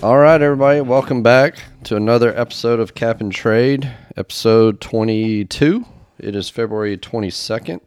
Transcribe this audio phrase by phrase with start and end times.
[0.00, 5.84] All right, everybody, welcome back to another episode of Cap and Trade, episode 22.
[6.20, 7.80] It is February 22nd.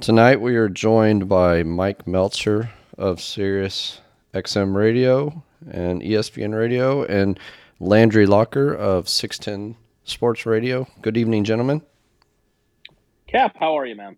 [0.00, 4.00] Tonight we are joined by Mike Meltser of Sirius
[4.32, 7.38] XM Radio and ESPN Radio and
[7.78, 10.88] Landry Locker of 610 Sports Radio.
[11.02, 11.82] Good evening, gentlemen.
[13.26, 14.16] Cap, how are you, man?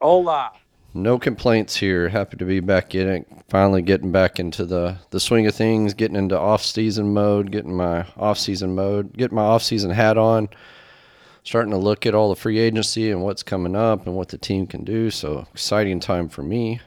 [0.00, 0.50] Hola.
[0.94, 2.10] No complaints here.
[2.10, 3.26] Happy to be back in it.
[3.48, 7.74] Finally getting back into the, the swing of things, getting into off season mode, getting
[7.74, 10.50] my off season mode, getting my off season hat on,
[11.44, 14.36] starting to look at all the free agency and what's coming up and what the
[14.36, 15.10] team can do.
[15.10, 16.80] So exciting time for me.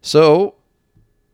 [0.00, 0.54] So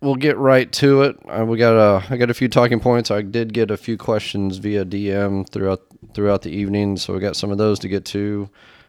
[0.01, 1.19] we'll get right to it.
[1.29, 3.11] Uh, we got a I got a few talking points.
[3.11, 5.83] I did get a few questions via DM throughout
[6.15, 8.49] throughout the evening, so we got some of those to get to.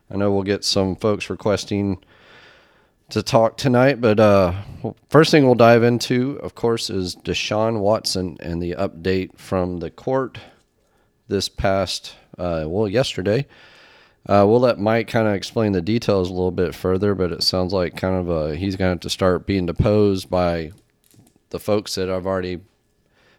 [0.09, 2.02] I know we'll get some folks requesting
[3.12, 4.54] to talk tonight, but uh,
[5.09, 9.92] first thing we'll dive into, of course, is Deshaun Watson and the update from the
[9.92, 10.38] court
[11.28, 13.45] this past, uh, well, yesterday.
[14.28, 17.44] Uh, we'll let Mike kind of explain the details a little bit further, but it
[17.44, 20.72] sounds like kind of uh, he's going to have to start being deposed by
[21.50, 22.59] the folks that I've already,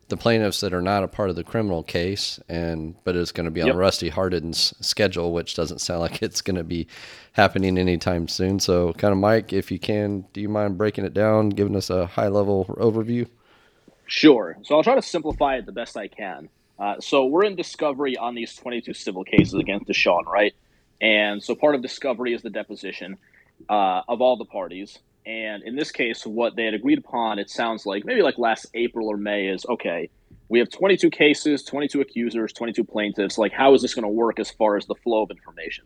[0.09, 3.45] the plaintiffs that are not a part of the criminal case, and but it's going
[3.47, 3.77] to be on Yep.
[3.77, 6.87] Rusty Hardin's schedule, which doesn't sound like it's going to be
[7.33, 8.59] happening anytime soon.
[8.61, 11.89] So, kind of, Mike, if you can, do you mind breaking it down, giving us
[11.91, 13.27] a high level overview?
[14.07, 14.59] Sure.
[14.63, 16.49] So I'll try to simplify it the best I can.
[16.79, 20.53] Uh, so we're in discovery on these 22 civil cases against Deshaun, right?
[21.01, 23.17] And so part of discovery is the deposition
[23.71, 24.99] uh, of all the parties.
[25.25, 28.67] And in this case, what they had agreed upon, it sounds like maybe like last
[28.75, 30.11] April or May, is okay,
[30.49, 33.39] we have 22 cases, 22 accusers, 22 plaintiffs.
[33.39, 35.85] Like, how is this going to work as far as the flow of information?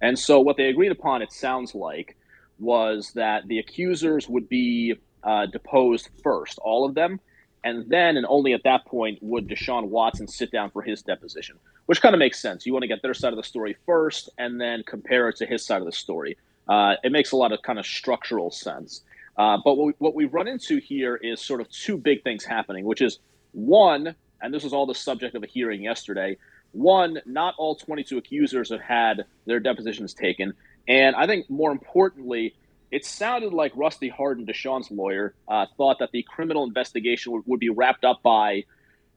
[0.00, 2.16] And so what they agreed upon, it sounds like,
[2.58, 7.20] was that the accusers would be uh, deposed first, all of them.
[7.62, 11.56] And then, and only at that point, would Deshaun Watson sit down for his deposition,
[11.86, 12.64] which kind of makes sense.
[12.64, 15.46] You want to get their side of the story first and then compare it to
[15.46, 16.38] his side of the story.
[16.68, 19.02] Uh, it makes a lot of kind of structural sense.
[19.36, 22.44] Uh, but what, we, what we've run into here is sort of two big things
[22.44, 23.18] happening, which is
[23.52, 26.36] one, and this was all the subject of a hearing yesterday.
[26.72, 30.54] One, not all 22 accusers have had their depositions taken.
[30.86, 32.54] And I think more importantly,
[32.90, 37.60] it sounded like Rusty Hardin, Deshaun's lawyer, uh, thought that the criminal investigation would, would
[37.60, 38.64] be wrapped up by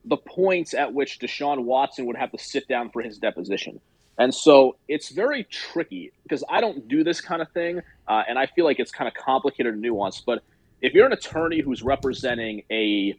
[0.04, 3.80] the points at which Deshaun Watson would have to sit down for his deposition.
[4.18, 8.38] And so it's very tricky because I don't do this kind of thing, uh, and
[8.38, 10.22] I feel like it's kind of complicated and nuanced.
[10.24, 10.44] But
[10.80, 13.18] if you're an attorney who's representing a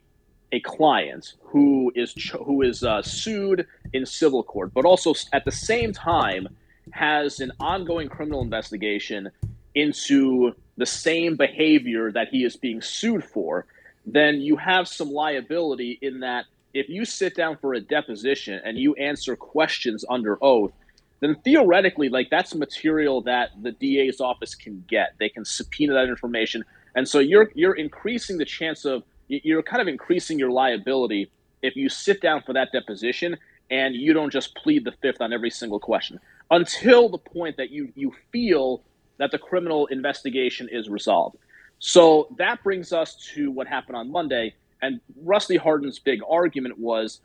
[0.52, 2.14] a client who is
[2.44, 6.48] who is uh, sued in civil court, but also at the same time
[6.92, 9.30] has an ongoing criminal investigation
[9.74, 13.66] into the same behavior that he is being sued for,
[14.06, 18.78] then you have some liability in that if you sit down for a deposition and
[18.78, 20.72] you answer questions under oath,
[21.20, 25.14] then theoretically, like that's material that the DA's office can get.
[25.18, 29.82] They can subpoena that information, and so you're you're increasing the chance of you're kind
[29.82, 31.30] of increasing your liability
[31.62, 33.36] if you sit down for that deposition
[33.70, 37.70] and you don't just plead the fifth on every single question until the point that
[37.70, 38.82] you you feel
[39.18, 41.36] that the criminal investigation is resolved.
[41.78, 44.54] So that brings us to what happened on Monday.
[44.82, 47.20] And Rusty Hardin's big argument was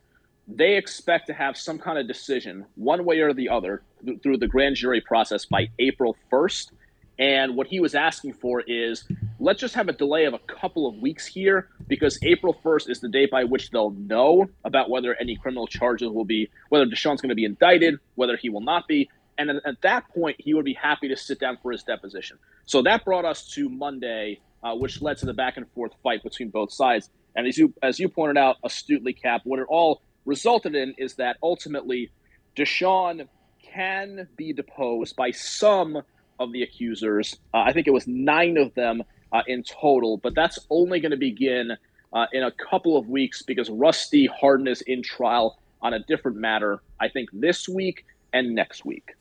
[0.58, 4.38] they expect to have some kind of decision, one way or the other, th- through
[4.38, 6.72] the grand jury process by April 1st.
[7.20, 9.04] And what he was asking for is
[9.40, 13.00] let's just have a delay of a couple of weeks here because April 1st is
[13.00, 17.22] the date by which they'll know about whether any criminal charges will be, whether Deshaun's
[17.22, 19.10] going to be indicted, whether he will not be.
[19.38, 22.38] And at, at that point, he would be happy to sit down for his deposition.
[22.66, 26.24] So that brought us to Monday, uh, which led to the back and forth fight
[26.24, 27.10] between both sides.
[27.36, 31.16] And as you as you pointed out astutely, Cap, what it all resulted in is
[31.16, 32.12] that ultimately
[32.56, 33.28] Deshaun
[33.74, 36.02] can be deposed by some
[36.40, 37.38] of the accusers.
[37.54, 41.12] Uh, I think it was nine of them uh, in total, but that's only going
[41.12, 41.72] to begin
[42.14, 46.38] uh, in a couple of weeks because Rusty Hardin is in trial on a different
[46.38, 46.82] matter.
[47.00, 49.12] I think this week and next week.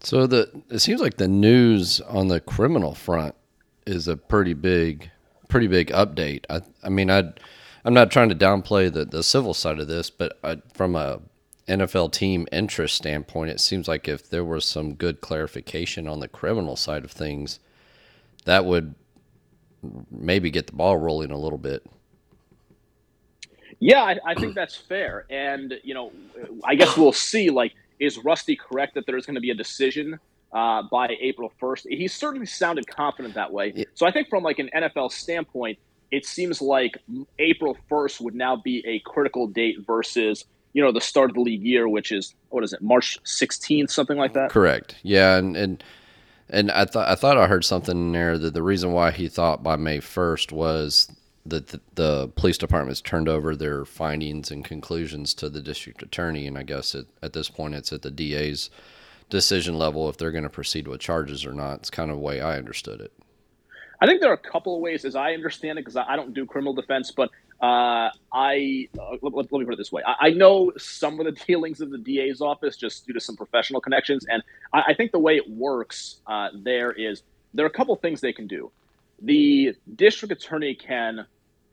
[0.00, 3.34] So the it seems like the news on the criminal front
[3.86, 5.10] is a pretty big,
[5.48, 6.44] pretty big update.
[6.48, 7.32] I I mean I,
[7.88, 11.22] I'm not trying to downplay the the civil side of this, but I, from a
[11.66, 16.28] NFL team interest standpoint, it seems like if there was some good clarification on the
[16.28, 17.60] criminal side of things,
[18.44, 18.94] that would
[20.10, 21.86] maybe get the ball rolling a little bit.
[23.80, 25.24] Yeah, I, I think that's fair.
[25.30, 26.12] And, you know,
[26.64, 27.48] I guess we'll see.
[27.48, 30.20] Like, is Rusty correct that there's going to be a decision
[30.52, 31.86] uh, by April 1st?
[31.88, 33.86] He certainly sounded confident that way.
[33.94, 35.78] So I think from like an NFL standpoint,
[36.10, 36.98] it seems like
[37.38, 41.40] April 1st would now be a critical date versus you know the start of the
[41.40, 44.50] league year, which is what is it, March 16th, something like that.
[44.50, 44.96] Correct.
[45.02, 45.82] Yeah, and and
[46.48, 49.28] and I thought I thought I heard something in there that the reason why he
[49.28, 51.10] thought by May 1st was
[51.46, 56.46] that the, the police department's turned over their findings and conclusions to the district attorney,
[56.46, 58.70] and I guess it, at this point it's at the DA's
[59.30, 61.80] decision level if they're going to proceed with charges or not.
[61.80, 63.12] It's kind of the way I understood it.
[64.00, 66.32] I think there are a couple of ways, as I understand it, because I don't
[66.32, 67.30] do criminal defense, but
[67.60, 71.26] uh, I uh, let, let, me put it this way: I, I, know some of
[71.26, 74.42] the dealings of the DA's office just due to some professional connections, and
[74.72, 77.22] I, I think the way it works uh, there is
[77.54, 78.70] there are a couple of things they can do.
[79.20, 81.26] The district attorney can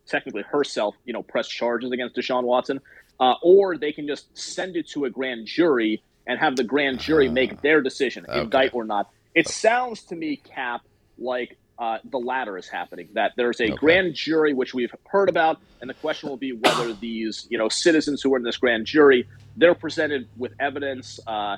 [0.08, 2.80] technically herself, you know, press charges against Deshaun Watson,
[3.20, 7.00] uh, or they can just send it to a grand jury and have the grand
[7.00, 8.42] jury make ah, their decision, okay.
[8.42, 9.10] indict or not.
[9.36, 10.82] It sounds to me, Cap,
[11.18, 13.10] like uh, the latter is happening.
[13.14, 13.76] That there's a okay.
[13.76, 17.70] grand jury which we've heard about, and the question will be whether these you know
[17.70, 19.28] citizens who are in this grand jury
[19.58, 21.58] they're presented with evidence, uh,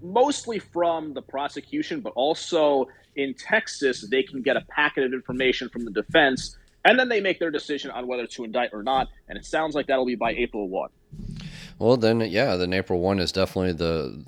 [0.00, 5.68] mostly from the prosecution, but also in Texas they can get a packet of information
[5.68, 9.08] from the defense, and then they make their decision on whether to indict or not.
[9.28, 10.90] And it sounds like that'll be by April one.
[11.78, 14.24] Well, then yeah, then April one is definitely the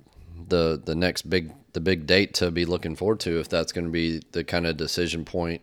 [0.49, 3.85] the the next big the big date to be looking forward to if that's going
[3.85, 5.63] to be the kind of decision point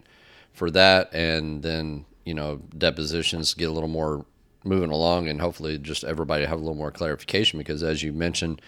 [0.54, 4.26] for that and then you know depositions get a little more
[4.64, 8.62] moving along and hopefully just everybody have a little more clarification because as you mentioned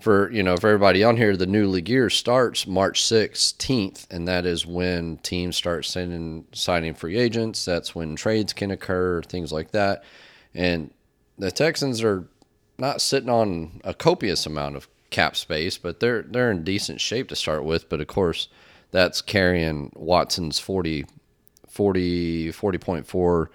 [0.00, 4.26] for you know for everybody on here the new league year starts march 16th and
[4.28, 7.64] that is when teams start sending signing free agents.
[7.64, 10.04] That's when trades can occur things like that.
[10.54, 10.92] And
[11.38, 12.28] the texans are
[12.78, 17.28] not sitting on a copious amount of cap space, but they're they're in decent shape
[17.28, 17.88] to start with.
[17.88, 18.48] But of course,
[18.90, 21.06] that's carrying Watson's 40,
[21.68, 23.46] 40 40.4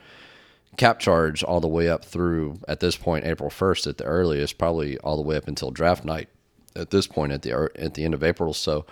[0.77, 4.57] cap charge all the way up through at this point April 1st at the earliest,
[4.57, 6.29] probably all the way up until draft night
[6.75, 8.53] at this point at the at the end of April.
[8.53, 8.85] So,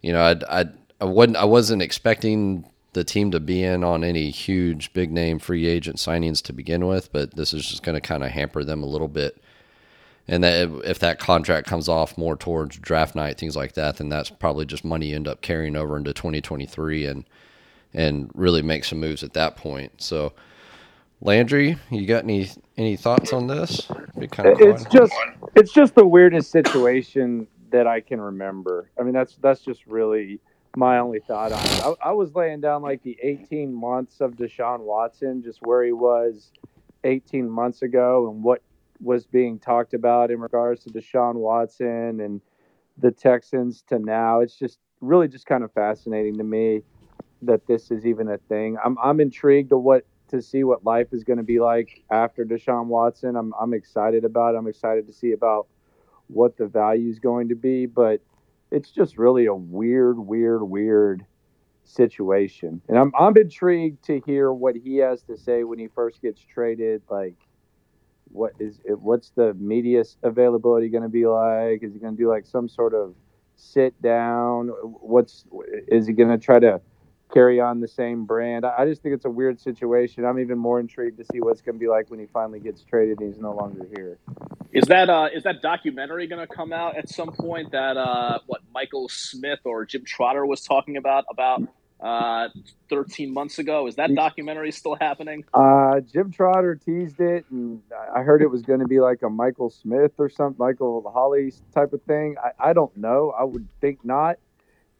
[0.00, 0.64] you know, I I
[1.00, 2.64] I wasn't I wasn't expecting
[2.94, 6.86] the team to be in on any huge big name free agent signings to begin
[6.86, 9.40] with, but this is just going to kind of hamper them a little bit
[10.28, 14.10] and that if that contract comes off more towards draft night, things like that, then
[14.10, 17.24] that's probably just money you end up carrying over into 2023 and
[17.94, 19.90] and really make some moves at that point.
[20.02, 20.34] So,
[21.22, 23.88] Landry, you got any any thoughts on this?
[24.30, 24.92] Kind of it's fun.
[24.92, 25.12] just
[25.56, 28.90] it's just the weirdest situation that I can remember.
[29.00, 30.40] I mean, that's that's just really
[30.76, 31.98] my only thought on it.
[32.02, 35.92] I, I was laying down like the 18 months of Deshaun Watson, just where he
[35.92, 36.52] was
[37.04, 38.62] 18 months ago and what
[39.00, 42.40] was being talked about in regards to Deshaun Watson and
[42.96, 44.40] the Texans to now.
[44.40, 46.82] It's just really just kind of fascinating to me
[47.42, 48.76] that this is even a thing.
[48.84, 52.44] I'm I'm intrigued to what to see what life is going to be like after
[52.44, 53.36] Deshaun Watson.
[53.36, 54.54] I'm I'm excited about.
[54.54, 54.58] It.
[54.58, 55.68] I'm excited to see about
[56.26, 58.20] what the value is going to be, but
[58.70, 61.24] it's just really a weird, weird, weird
[61.84, 62.82] situation.
[62.88, 66.40] And I'm I'm intrigued to hear what he has to say when he first gets
[66.40, 67.02] traded.
[67.08, 67.36] Like
[68.30, 71.82] what is it, what's the media availability going to be like?
[71.82, 73.14] Is he going to do like some sort of
[73.56, 74.68] sit down?
[74.68, 75.44] What's
[75.88, 76.80] is he going to try to
[77.32, 78.64] carry on the same brand?
[78.64, 80.24] I just think it's a weird situation.
[80.24, 82.82] I'm even more intrigued to see what's going to be like when he finally gets
[82.82, 84.18] traded and he's no longer here.
[84.72, 88.38] Is that uh, is that documentary going to come out at some point that uh,
[88.46, 91.62] what Michael Smith or Jim Trotter was talking about about
[92.00, 92.48] uh,
[92.90, 93.86] 13 months ago.
[93.86, 95.44] Is that documentary still happening?
[95.52, 97.80] Uh, Jim Trotter teased it, and
[98.14, 101.52] I heard it was going to be like a Michael Smith or something, Michael Holley
[101.74, 102.36] type of thing.
[102.42, 103.34] I, I don't know.
[103.38, 104.38] I would think not.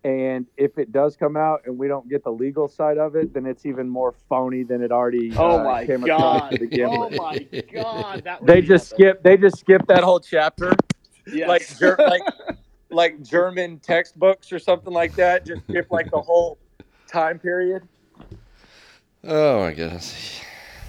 [0.04, 3.34] And if it does come out and we don't get the legal side of it,
[3.34, 5.32] then it's even more phony than it already.
[5.36, 6.56] Oh uh, my came god!
[6.80, 7.38] oh my
[7.72, 8.38] god!
[8.42, 9.24] they just skip.
[9.24, 10.72] They just skip that whole chapter.
[11.26, 11.80] Yes.
[11.80, 12.22] Like, like,
[12.90, 15.44] like German textbooks or something like that.
[15.44, 16.58] Just skip like the whole
[17.08, 17.82] time period.
[19.24, 20.40] Oh my goodness.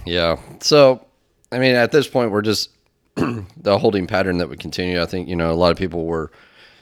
[0.05, 0.37] Yeah.
[0.61, 1.05] So,
[1.51, 2.69] I mean, at this point, we're just
[3.15, 5.01] the holding pattern that would continue.
[5.01, 6.31] I think you know a lot of people were,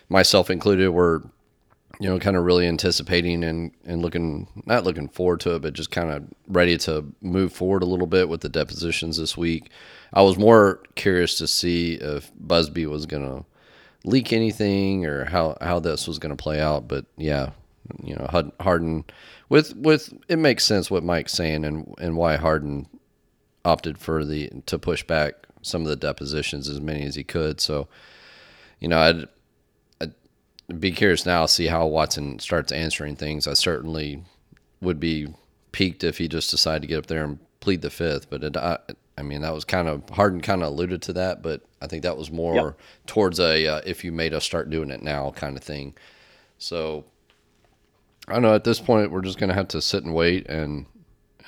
[0.10, 1.24] myself included, were
[2.00, 5.74] you know kind of really anticipating and and looking not looking forward to it, but
[5.74, 9.70] just kind of ready to move forward a little bit with the depositions this week.
[10.14, 13.46] I was more curious to see if Buzbee was going to
[14.06, 16.88] leak anything or how how this was going to play out.
[16.88, 17.52] But yeah,
[18.04, 18.28] you know
[18.60, 19.06] Hardin
[19.50, 22.88] with with it makes sense what Mike's saying and and why Hardin
[23.66, 27.60] opted for the to push back some of the depositions as many as he could.
[27.60, 27.88] So,
[28.80, 29.26] you know, I'd,
[30.00, 33.48] I'd be curious now to see how Watson starts answering things.
[33.48, 34.24] I certainly
[34.80, 35.34] would be
[35.74, 38.30] peaked if he just decided to get up there and plead the fifth.
[38.30, 38.78] But it, I,
[39.18, 42.04] I mean, that was kind of Hardin kind of alluded to that, but I think
[42.04, 42.80] that was more Yep.
[43.08, 45.96] towards a uh, if you made us start doing it now kind of thing.
[46.60, 47.04] So
[48.28, 48.54] I don't know.
[48.54, 50.86] At this point, we're just gonna have to sit and wait and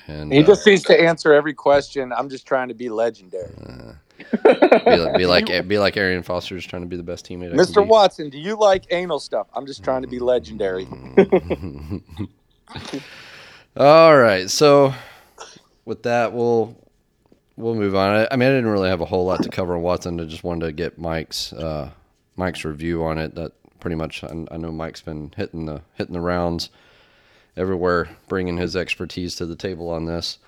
[0.06, 2.12] and He uh, just needs to answer every question.
[2.12, 3.52] I'm just trying to be legendary.
[4.44, 7.54] be, like, be like be like Arian Foster, just trying to be the best teammate.
[7.54, 7.86] Mr.
[7.86, 9.46] Watson, do you like anal stuff?
[9.54, 10.86] I'm just trying to be legendary.
[13.76, 14.50] All right.
[14.50, 14.94] So
[15.84, 16.76] with that, we'll
[17.56, 18.10] we'll move on.
[18.10, 20.20] I, I mean, I didn't really have a whole lot to cover on Watson.
[20.20, 21.90] I just wanted to get Mike's uh,
[22.36, 23.34] Mike's review on it.
[23.34, 24.22] That pretty much.
[24.24, 26.70] I, I know Mike's been hitting the hitting the rounds
[27.56, 30.38] everywhere, bringing his expertise to the table on this.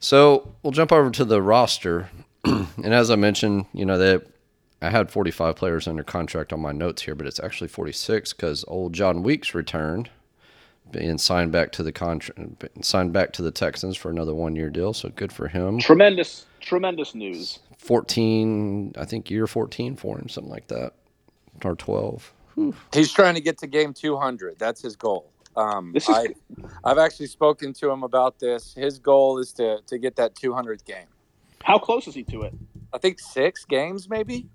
[0.00, 2.10] So we'll jump over to the roster,
[2.44, 4.26] and as I mentioned, you know that.
[4.82, 8.66] I had 45 players under contract on my notes here, but it's actually 46 because
[8.68, 10.10] old Jon Weeks returned
[10.90, 12.38] being signed back to the contract,
[12.82, 14.92] signed back to the Texans for another one-year deal.
[14.92, 15.78] So good for him.
[15.78, 17.58] Tremendous, tremendous news.
[17.78, 20.92] 14, I think year 14 for him, something like that,
[21.64, 22.32] or 12.
[22.92, 24.58] He's trying to get to game 200.
[24.58, 25.30] That's his goal.
[25.56, 26.26] Um, This is- I,
[26.84, 28.74] I've actually spoken to him about this.
[28.74, 31.06] His goal is to, to get that 200th game.
[31.62, 32.54] How close is he to it?
[32.92, 34.46] I think six games, maybe.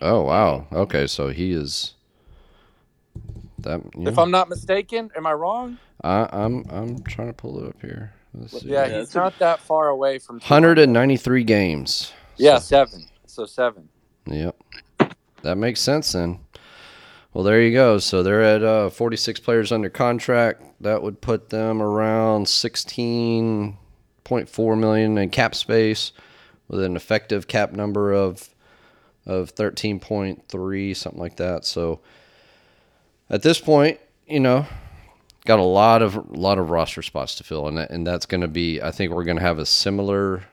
[0.00, 0.66] Oh wow.
[0.72, 1.94] Okay, so he is
[3.58, 3.80] that.
[3.96, 4.08] Yeah.
[4.08, 5.78] If I'm not mistaken, am I wrong?
[6.02, 8.12] I, I'm I'm trying to pull it up here.
[8.34, 8.68] Let's see.
[8.68, 12.12] Yeah, Yeah, he's it's- not that far away from 193 games.
[12.36, 13.06] Yeah, So- seven.
[13.26, 13.88] So seven.
[14.26, 14.56] Yep.
[15.42, 16.38] That makes sense then.
[17.32, 17.98] Well, there you go.
[17.98, 20.62] So they're at uh, 46 players under contract.
[20.80, 26.12] That would put them around 16.4 million in cap space
[26.68, 28.48] with an effective cap number of
[29.24, 31.64] of 13.3 something like that.
[31.64, 32.00] So
[33.30, 34.66] at this point, you know,
[35.44, 38.40] got a lot of lot of roster spots to fill and that, and that's going
[38.40, 40.44] to be I think we're going to have a similar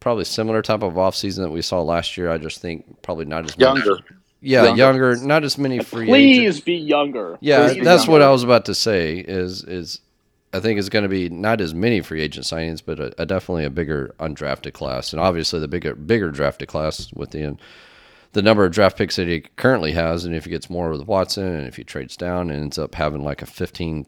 [0.00, 2.30] probably similar type of offseason that we saw last year.
[2.30, 3.98] I just think probably not as much- Younger.
[4.46, 4.78] Yeah, Younger.
[5.12, 6.60] younger, not as many free Please agents.
[6.60, 7.38] be younger.
[7.40, 8.22] Yeah, Please be that's what.
[8.22, 9.18] I was about to say.
[9.18, 10.00] Is is
[10.52, 13.26] I think it's going to be not as many free agent signings, but a, a
[13.26, 17.56] definitely a bigger undrafted class, and obviously the bigger bigger drafted class with the
[18.32, 21.06] the number of draft picks that he currently has, and if he gets more with
[21.06, 24.06] Watson, and if he trades down and ends up having like a 15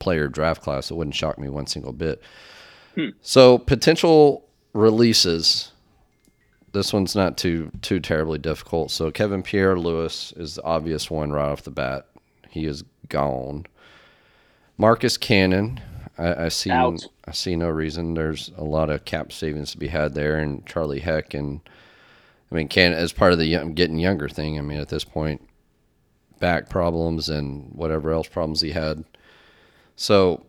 [0.00, 2.20] player draft class, it wouldn't shock me one single bit.
[2.94, 3.10] Hmm.
[3.22, 5.72] So potential releases.
[6.72, 8.90] This one's not too too terribly difficult.
[8.90, 12.06] So Kevin Pierre-Louis is the obvious one right off the bat.
[12.48, 13.66] He is gone.
[14.76, 15.80] Marcus Cannon,
[16.18, 17.06] I, I see Out.
[17.26, 18.14] I see no reason.
[18.14, 21.60] There's a lot of cap savings to be had there, and Charlie Heck and
[22.50, 24.58] I mean Cannon as part of the young, getting younger thing.
[24.58, 25.46] I mean at this point,
[26.38, 29.04] back problems and whatever else problems he had.
[29.96, 30.46] So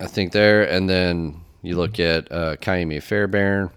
[0.00, 3.70] I think there, and then you look at uh, Kaimi Fairbairn.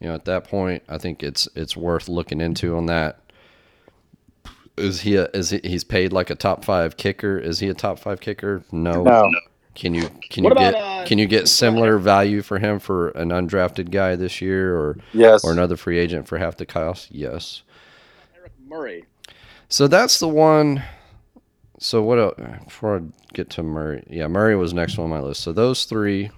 [0.00, 3.20] You know, at that point, I think it's it's worth looking into on that.
[4.76, 7.38] Is he a, is he, he's paid like a top five kicker?
[7.38, 8.62] Is he a top five kicker?
[8.72, 9.02] No.
[9.02, 9.30] No.
[9.74, 12.78] Can you can What you about, get uh, can you get similar value for him
[12.78, 15.44] for an undrafted guy this year or Yes.
[15.44, 17.10] or another free agent for half the cost?
[17.12, 17.62] Yes.
[18.36, 19.04] Eric Murray.
[19.68, 20.82] So that's the one.
[21.78, 22.34] So what else?
[22.64, 23.00] Before I
[23.32, 25.42] get to Murray, yeah, Murray was next on my list.
[25.42, 26.30] So those three.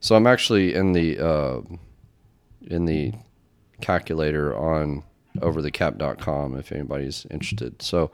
[0.00, 1.60] So I'm actually in the uh,
[2.66, 3.12] in the
[3.80, 5.02] calculator on
[5.38, 7.82] overthecap.com if anybody's interested.
[7.82, 8.10] So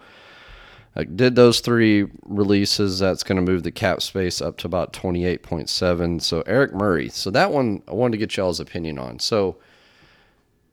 [0.95, 2.99] I did those three releases.
[2.99, 6.21] That's going to move the cap space up to about 28.7.
[6.21, 7.09] So Eric Murray.
[7.09, 9.19] So that one I wanted to get y'all's opinion on.
[9.19, 9.57] So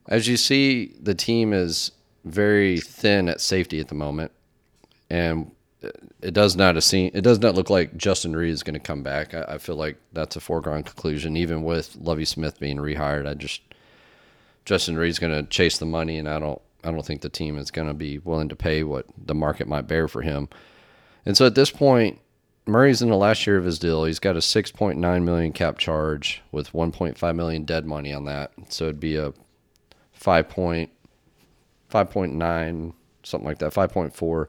[0.08, 1.92] as you see, the team is
[2.26, 4.32] very thin at safety at the moment,
[5.10, 5.52] and
[6.22, 9.04] it does not seem it does not look like Justin Reid is going to come
[9.04, 9.34] back.
[9.34, 13.28] I, I feel like that's a foregone conclusion, even with Lovie Smith being rehired.
[13.28, 13.62] I just
[14.66, 17.58] Justin Reid's going to chase the money, and I don't I don't think the team
[17.58, 20.48] is going to be willing to pay what the market might bear for him.
[21.26, 22.20] And so at this point,
[22.66, 24.06] Murray's in the last year of his deal.
[24.06, 28.52] He's got a 6.9 million cap charge with 1.5 million dead money on that.
[28.70, 29.34] So it'd be a
[30.14, 30.92] 5 point
[31.92, 34.48] 5.9 something like that 5.4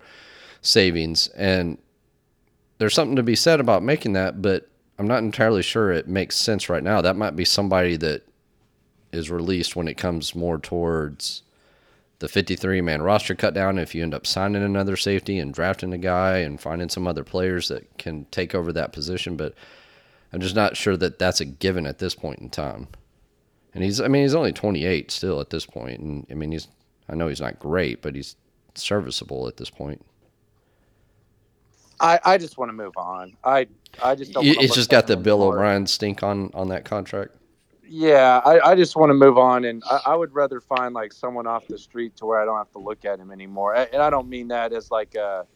[0.63, 1.79] savings and
[2.79, 6.37] there's something to be said about making that but i'm not entirely sure it makes
[6.37, 8.23] sense right now that might be somebody that
[9.13, 11.43] is released when it comes more towards
[12.21, 15.93] the 53 man roster cut down if you end up signing another safety and drafting
[15.93, 19.55] a guy and finding some other players that can take over that position but
[20.33, 22.89] i'm just not sure that that's a given at this point in time
[23.75, 26.69] and he's i mean he's only 28 still at this point and i mean he's
[27.09, 28.37] i know he's not great but he's
[28.75, 30.05] serviceable at this point
[32.01, 33.37] I, I just want to move on.
[33.45, 33.67] I
[34.03, 34.47] I just don't.
[34.47, 35.43] It's just got the Bill.
[35.43, 37.33] O'Brien stink on on that contract.
[37.91, 41.13] Yeah, I, I just want to move on, and I, I would rather find like
[41.13, 43.75] someone off the street to where I don't have to look at him anymore.
[43.75, 45.47] A- And I don't mean that as like a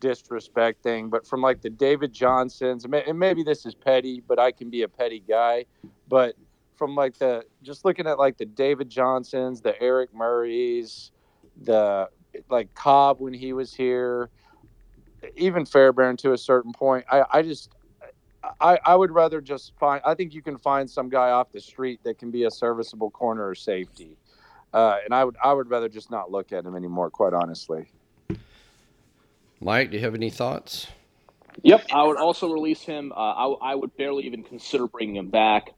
[0.00, 4.52] disrespect thing, but from like the David Johnsons, and maybe this is petty, but I
[4.52, 5.66] can be a petty guy.
[6.08, 6.36] But
[6.76, 11.12] from like the just looking at like the David Johnsons, the Eric Murrays,
[11.62, 12.10] the
[12.50, 14.30] like Cobb when he was here,
[15.36, 17.06] even Fairbairn to a certain point.
[17.10, 17.70] I, I just
[18.60, 20.02] I, I would rather just find.
[20.04, 23.10] I think you can find some guy off the street that can be a serviceable
[23.10, 24.16] corner or safety,
[24.72, 27.10] uh, and I would I would rather just not look at him anymore.
[27.10, 27.90] Quite honestly.
[29.60, 30.88] Mike, do you have any thoughts?
[31.62, 33.12] Yep, I would also release him.
[33.12, 35.68] Uh, I, I would barely even consider bringing him back.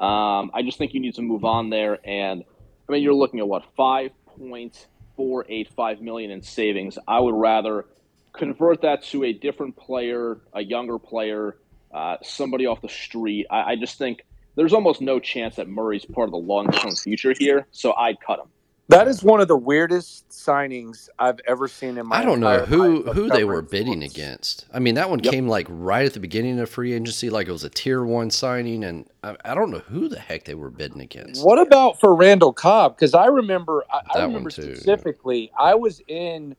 [0.00, 1.98] Um, I just think you need to move on there.
[2.04, 2.44] And
[2.88, 6.98] I mean, you're looking at what five point four eight five million in savings.
[7.06, 7.84] I would rather
[8.32, 11.56] convert that to a different player, a younger player,
[11.94, 13.46] uh, somebody off the street.
[13.50, 16.92] I, I just think there's almost no chance that Murray's part of the long term
[16.96, 17.68] future here.
[17.72, 18.46] So I'd cut him.
[18.88, 22.18] That is one of the weirdest signings I've ever seen in my.
[22.18, 24.14] I don't know who who they were bidding sports.
[24.14, 24.66] against.
[24.74, 25.32] I mean, that one Yep.
[25.32, 28.30] came like right at the beginning of free agency, like it was a tier one
[28.30, 31.42] signing, and I, I don't know who the heck they were bidding against.
[31.44, 32.94] What about for Randall Cobb?
[32.96, 35.50] Because I remember, I, I remember specifically.
[35.58, 36.54] I was in,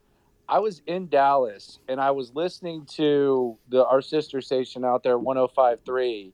[0.47, 5.17] I was in Dallas, and I was listening to the our sister station out there,
[5.17, 6.31] 105.3,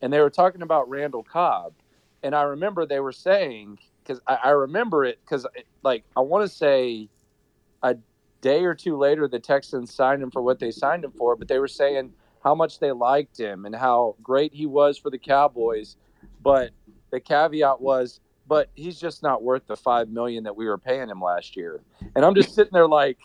[0.00, 1.74] and they were talking about Randall Cobb,
[2.22, 5.46] and I remember they were saying because I, I remember it because
[5.82, 7.08] like I want to say
[7.82, 7.96] a
[8.40, 11.46] day or two later the Texans signed him for what they signed him for, but
[11.46, 15.18] they were saying how much they liked him and how great he was for the
[15.18, 15.96] Cowboys,
[16.42, 16.70] but
[17.10, 21.08] the caveat was but he's just not worth the five million that we were paying
[21.08, 21.80] him last year.
[22.14, 23.18] And I'm just sitting there like,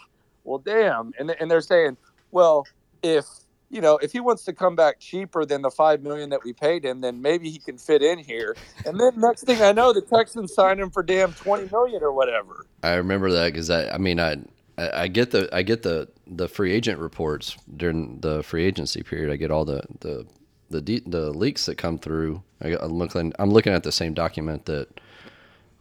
[0.47, 1.11] well, damn.
[1.19, 1.97] And and they're saying,
[2.31, 2.65] well,
[3.03, 3.25] if
[3.69, 6.53] you know, if he wants to come back cheaper than the five million that we
[6.53, 8.57] paid him, then maybe he can fit in here.
[8.85, 12.13] And then next thing I know, the Texans signed him for damn twenty million or
[12.13, 12.65] whatever.
[12.83, 14.37] I remember that because I, I mean, I,
[14.77, 19.31] I get the I get the the free agent reports during the free agency period.
[19.31, 20.25] I get all the the
[20.69, 22.43] the de- the leaks that come through.
[22.61, 25.01] I, I'm looking I'm looking at the same document that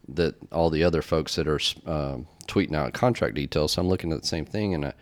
[0.08, 3.72] that all the other folks that are um, tweeting out contract details.
[3.72, 4.92] So I'm looking at the same thing, and I,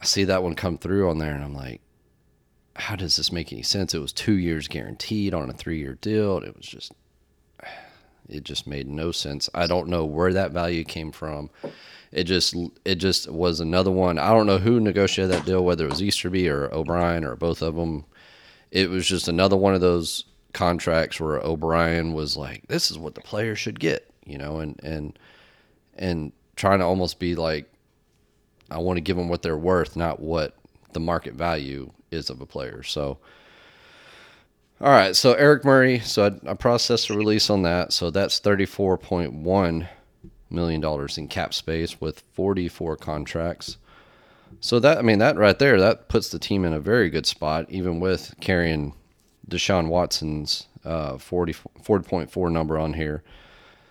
[0.00, 1.80] I see that one come through on there, and I'm like,
[2.76, 3.94] how does this make any sense?
[3.94, 6.38] It was two years guaranteed on a three year deal.
[6.38, 6.92] It was just
[8.28, 9.50] it just made no sense.
[9.54, 11.50] I don't know where that value came from.
[12.12, 14.18] It just it just was another one.
[14.18, 17.62] I don't know who negotiated that deal, whether it was Easterby or O'Brien or both
[17.62, 18.04] of them.
[18.70, 23.14] It was just another one of those contracts where O'Brien was like, "This is what
[23.14, 25.18] the player should get," you know, and and
[25.96, 27.72] and trying to almost be like,
[28.70, 30.54] "I want to give them what they're worth, not what
[30.92, 33.18] the market value is of a player." So.
[34.82, 35.98] All right, so Eric Murray.
[35.98, 37.92] So I, I processed a release on that.
[37.92, 39.88] So that's thirty-four point one
[40.48, 43.76] million dollars in cap space with forty-four contracts.
[44.60, 47.26] So that I mean that right there that puts the team in a very good
[47.26, 48.94] spot, even with carrying
[49.48, 53.22] Deshaun Watson's uh, 40 40.4 number on here.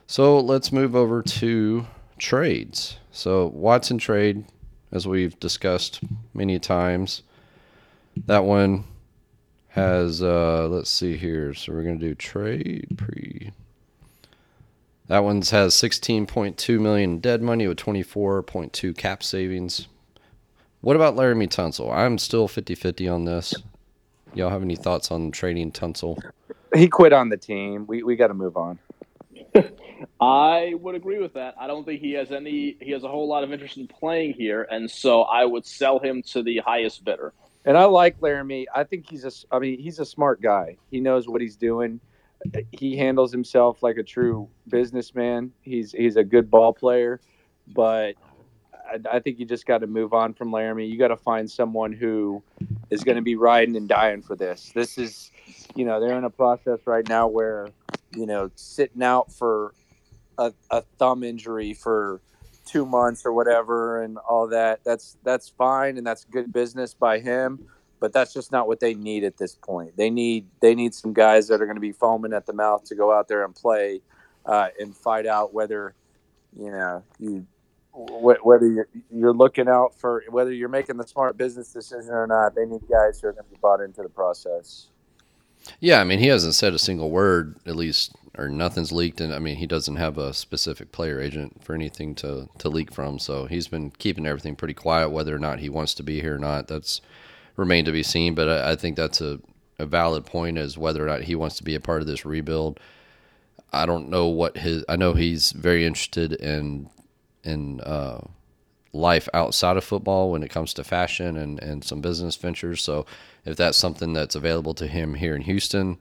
[0.08, 1.86] So let's move over to
[2.20, 2.98] trades.
[3.12, 4.46] So Watson trade,
[4.92, 6.02] as we've discussed
[6.34, 7.24] many times,
[8.28, 8.86] that one
[9.70, 13.52] has uh let's see here so we're to do trade pre
[15.08, 19.88] that one's has 16.2 million dead money with 24.2 cap savings
[20.82, 23.54] what about laremy tunsil i'm still 50-50 on this
[24.34, 26.20] y'all have any thoughts on trading tunsil
[26.76, 27.86] He quit on the team.
[27.88, 28.80] We we got to move on.
[30.22, 31.56] I would agree with that.
[31.60, 32.78] I don't think he has any.
[32.82, 36.00] He has a whole lot of interest in playing here, and so I would sell
[36.00, 37.34] him to the highest bidder.
[37.66, 38.66] And I like Laremy.
[38.74, 39.32] I think he's a.
[39.54, 40.78] I mean, he's a smart guy.
[40.92, 42.00] He knows what he's doing.
[42.72, 45.52] He handles himself like a true businessman.
[45.62, 47.20] He's he's a good ball player,
[47.68, 48.16] but
[48.90, 50.90] I, I think you just got to move on from Laremy.
[50.90, 52.42] You got to find someone who
[52.90, 54.72] is going to be riding and dying for this.
[54.74, 55.32] This is,
[55.76, 57.70] you know, they're in a process right now where,
[58.16, 59.74] you know, sitting out for
[60.38, 62.22] a, a thumb injury for
[62.66, 67.18] two months or whatever and all that that's that's fine and that's good business by
[67.18, 67.68] him
[68.00, 69.96] but that's just not what they need at this point.
[69.98, 72.84] They need they need some guys that are going to be foaming at the mouth
[72.86, 74.02] to go out there and play
[74.46, 75.94] uh, and fight out whether
[76.58, 77.46] you know you
[77.94, 82.56] whether you're, you're looking out for whether you're making the smart business decision or not
[82.56, 84.88] they need guys who are going to be bought into the process
[85.80, 89.34] yeah i mean he hasn't said a single word at least or nothing's leaked and
[89.34, 93.20] i mean he doesn't have a specific player agent for anything to to leak from
[93.20, 96.36] so he's been keeping everything pretty quiet whether or not he wants to be here
[96.36, 97.02] or not that's
[97.60, 98.34] remain to be seen.
[98.34, 99.40] But I, I think that's a,
[99.78, 102.26] a valid point as whether or not he wants to be a part of this
[102.26, 102.80] rebuild.
[103.72, 104.84] I don't know what his.
[104.90, 106.90] I know he's very interested in
[107.44, 108.22] in uh,
[108.92, 112.82] life outside of football when it comes to fashion and and some business ventures.
[112.82, 113.06] So
[113.46, 115.98] if that's something that's available to him here in Houston,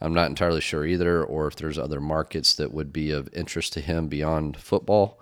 [0.00, 1.22] I'm not entirely sure either.
[1.22, 5.20] Or if there's other markets that would be of interest to him beyond football.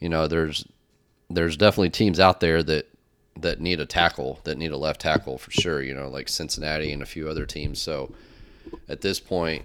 [0.00, 0.66] You know, there's
[1.30, 2.88] there's definitely teams out there that
[3.36, 5.82] that need a tackle, that need a left tackle for sure.
[5.82, 7.80] You know, like Cincinnati and a few other teams.
[7.80, 8.12] So
[8.88, 9.64] at this point,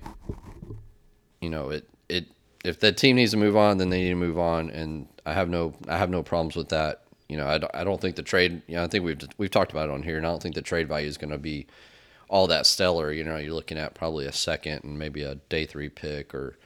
[1.42, 2.28] you know, it it
[2.64, 5.34] if that team needs to move on, then they need to move on, and I
[5.34, 7.04] have no I have no problems with that.
[7.28, 8.64] You know, I don't, I don't think the trade.
[8.68, 10.56] You know, I think we've we've talked about it on here, and I don't think
[10.56, 11.68] the trade value is going to be
[12.30, 13.12] all that stellar.
[13.12, 16.58] You know, you're looking at probably a second and maybe a day three pick, or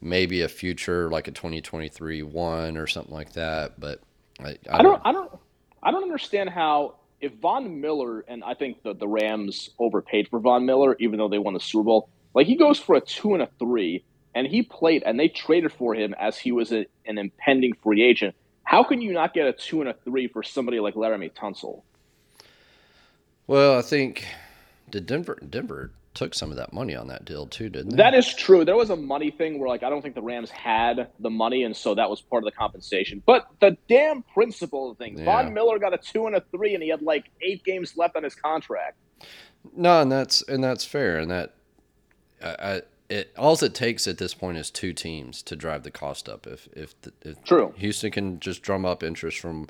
[0.00, 3.78] maybe a future like a 2023 one or something like that.
[3.78, 4.00] But
[4.40, 5.38] I, I, I don't I don't
[5.82, 10.40] I don't understand how if Von Miller and I think the the Rams overpaid for
[10.40, 12.08] Von Miller, even though they won the Super Bowl.
[12.34, 14.04] Like he goes for a two and a three
[14.38, 18.04] and he played, and they traded for him as he was a, an impending free
[18.04, 18.36] agent.
[18.62, 21.82] How can you not get a two and a three for somebody like Laremy Tunsil?
[23.48, 24.24] Well, I think
[24.88, 27.96] did Denver Denver took some of that money on that deal too, didn't they?
[27.96, 28.64] That is true.
[28.64, 31.64] There was a money thing where like I don't think the Rams had the money,
[31.64, 33.20] and so that was part of the compensation.
[33.26, 35.24] But the damn principle of things, yeah.
[35.24, 38.14] Von Miller got a two and a three, and he had like eight games left
[38.14, 38.98] on his contract.
[39.74, 41.54] No, and that's and that's fair, and that
[42.40, 46.28] I, it all it takes at this point is two teams to drive the cost
[46.28, 46.46] up.
[46.46, 47.72] If if, the, if True.
[47.76, 49.68] Houston can just drum up interest from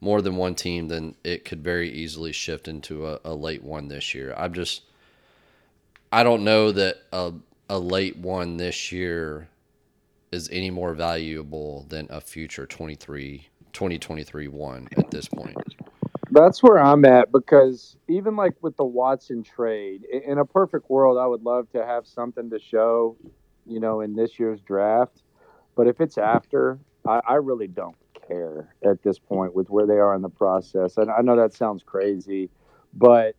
[0.00, 3.88] more than one team, then it could very easily shift into a, a late one
[3.88, 4.34] this year.
[4.36, 4.82] I'm just
[6.10, 7.34] I don't know that a
[7.68, 9.48] a late one this year
[10.32, 15.56] is any more valuable than a future 23 2023 one at this point.
[16.30, 21.18] That's where I'm at because even like with the Watson trade, in a perfect world,
[21.18, 23.16] I would love to have something to show,
[23.66, 25.22] you know, in this year's draft.
[25.76, 27.96] But if it's after, I, I really don't
[28.28, 30.98] care at this point with where they are in the process.
[30.98, 32.48] And I know that sounds crazy,
[32.94, 33.34] but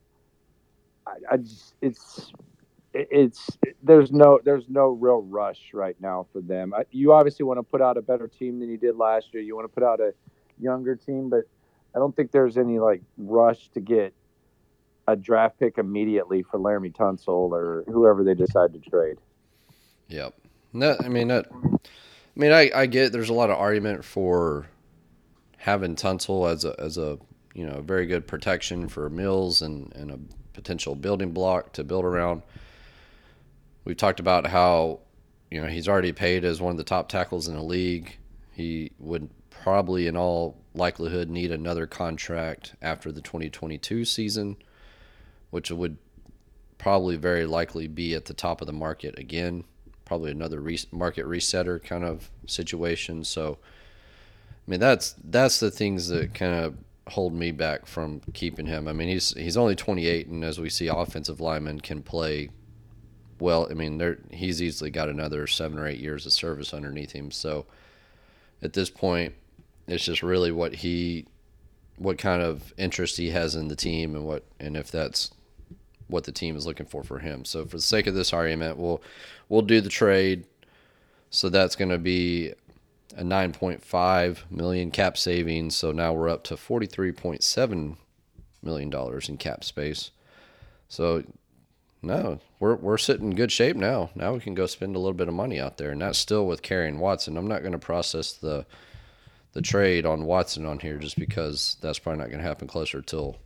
[1.08, 2.34] I, I just it's
[2.94, 6.74] it's there's no there's no real rush right now for them.
[6.92, 9.42] You obviously want to put out a better team than you did last year.
[9.42, 10.14] You want to put out a
[10.60, 11.44] younger team, but
[11.96, 14.14] I don't think there's any like rush to get
[15.08, 19.18] a draft pick immediately for Laremy Tunsil or whoever they decide to trade.
[20.08, 20.34] Yep.
[20.74, 21.48] No, I mean that.
[21.52, 24.68] I mean, I, I get there's a lot of argument for
[25.58, 27.20] having Tunsil as a as a
[27.54, 30.20] you know very good protection for Mills and and a
[30.54, 32.44] potential building block to build around.
[33.84, 35.00] We've talked about how
[35.50, 38.18] you know he's already paid as one of the top tackles in the league.
[38.54, 39.30] He would
[39.62, 44.58] probably in all likelihood need another contract after the 2022 season,
[45.52, 45.98] which would
[46.80, 49.64] probably very likely be at the top of the market again.
[50.04, 53.24] Probably another re- market resetter kind of situation.
[53.24, 53.60] So,
[54.68, 56.76] I mean, that's that's the things that kind of
[57.08, 58.88] hold me back from keeping him.
[58.88, 62.50] I mean, he's he's only 28, and as we see, offensive linemen can play
[63.40, 63.68] well.
[63.70, 67.30] I mean, he's easily got another seven or eight years of service underneath him.
[67.30, 67.68] So,
[68.64, 69.36] at this point,
[69.92, 71.26] it's just really what he,
[71.98, 75.32] what kind of interest he has in the team, and what and if that's
[76.08, 77.46] what the team is looking for for him.
[77.46, 79.02] So for the sake of this argument, we'll
[79.50, 80.46] we'll do the trade.
[81.30, 82.54] So that's going to be
[83.16, 85.76] a 9.5 million cap savings.
[85.76, 87.98] So now we're up to 43.7
[88.64, 90.12] million dollars in cap space.
[90.88, 91.24] So
[92.02, 94.10] no, we're we're sitting in good shape now.
[94.16, 96.48] Now we can go spend a little bit of money out there, and that's still
[96.48, 97.38] with carrying Watson.
[97.38, 98.66] I'm not going to process the
[99.54, 103.02] the trade on Watson on here just because that's probably not going to happen closer
[103.02, 103.38] till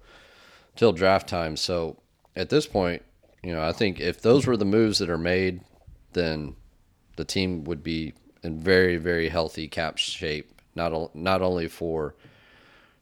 [0.75, 1.55] till draft time.
[1.57, 1.97] So
[2.35, 3.01] at this point,
[3.43, 5.61] you know, I think if those were the moves that are made,
[6.13, 6.55] then
[7.15, 8.13] the team would be
[8.43, 10.51] in very very healthy cap shape.
[10.75, 12.15] Not not only for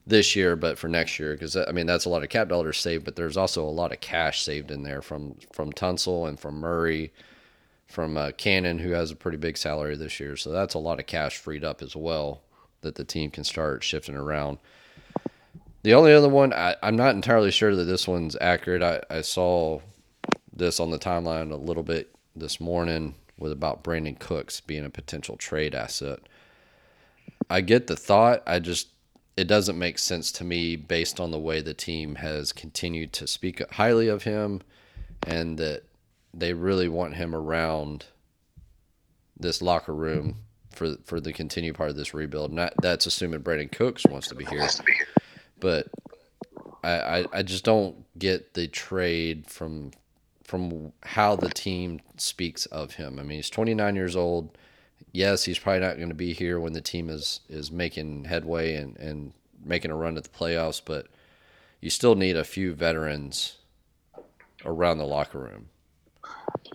[0.05, 2.77] this year, but for next year, because I mean that's a lot of cap dollars
[2.77, 6.39] saved, but there's also a lot of cash saved in there from from Tunsil and
[6.39, 7.11] from Murray,
[7.87, 10.37] from uh, Cannon, who has a pretty big salary this year.
[10.37, 12.43] So that's a lot of cash freed up as well
[12.84, 14.60] that the team can start shifting around.
[15.84, 18.82] The only other one, I, am not entirely sure that this one's accurate.
[18.82, 19.82] I, I saw
[20.54, 24.89] this on the timeline a little bit this morning with about Brandin Cooks being a
[24.89, 26.19] potential trade asset.
[27.50, 28.43] I get the thought.
[28.48, 28.89] I just
[29.36, 33.28] it doesn't make sense to me based on the way the team has continued to
[33.28, 34.62] speak highly of him
[35.26, 35.84] and that
[36.34, 38.06] they really want him around
[39.39, 40.38] this locker room
[40.73, 42.51] for for the continued part of this rebuild.
[42.51, 44.67] And that, that's assuming Brandin Cooks wants to be here.
[45.59, 45.88] But
[46.83, 49.91] I, I, I just don't get the trade from
[50.43, 53.17] from how the team speaks of him.
[53.17, 54.57] I mean, he's 29 years old.
[55.12, 58.75] Yes, he's probably not going to be here when the team is is making headway
[58.75, 59.33] and and
[59.63, 61.07] making a run at the playoffs, but
[61.79, 63.57] you still need a few veterans
[64.65, 65.69] around the locker room.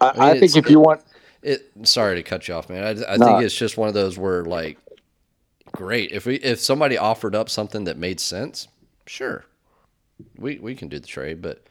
[0.01, 1.03] I, I mean, I think if you want,
[1.43, 1.71] It.
[1.85, 2.85] Sorry to cut you off, man.
[2.85, 3.27] I, I No.
[3.27, 4.79] think it's just one of those where like,
[5.73, 8.69] great if we if somebody offered up something that made sense,
[9.07, 9.45] sure,
[10.37, 11.41] we we can do the trade.
[11.41, 11.65] But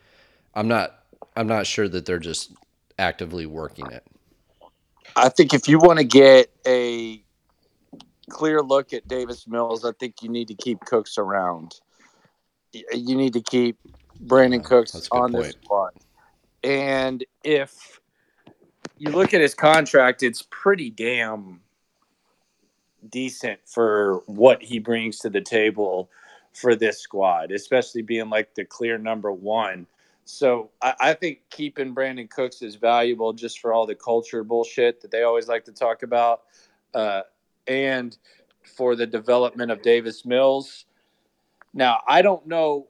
[0.54, 1.00] I'm not
[1.36, 2.52] I'm not sure that they're just
[2.98, 4.04] actively working it.
[5.16, 7.24] I think if you want to get a
[8.30, 11.76] clear look at Davis Mills, I think you need to keep Cooks around.
[12.74, 13.78] You need to keep
[14.26, 15.58] Brandin Yeah, Cooks that's a good on this point.
[15.64, 15.92] squad.
[16.64, 18.00] And if
[18.98, 21.62] you look at his contract, it's pretty damn
[23.10, 26.10] decent for what he brings to the table
[26.54, 29.86] for this squad, especially being like the clear number one.
[30.26, 35.02] So I, I think keeping Brandin Cooks is valuable just for all the culture bullshit
[35.02, 36.42] that they always like to talk about,
[36.94, 37.22] uh,
[37.68, 38.18] and
[38.76, 40.86] for the development of Davis Mills.
[41.74, 42.88] Now I don't know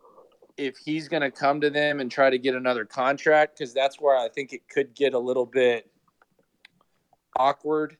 [0.57, 4.01] if he's going to come to them and try to get another contract because that's
[4.01, 5.89] where I think it could get a little bit
[7.37, 7.97] awkward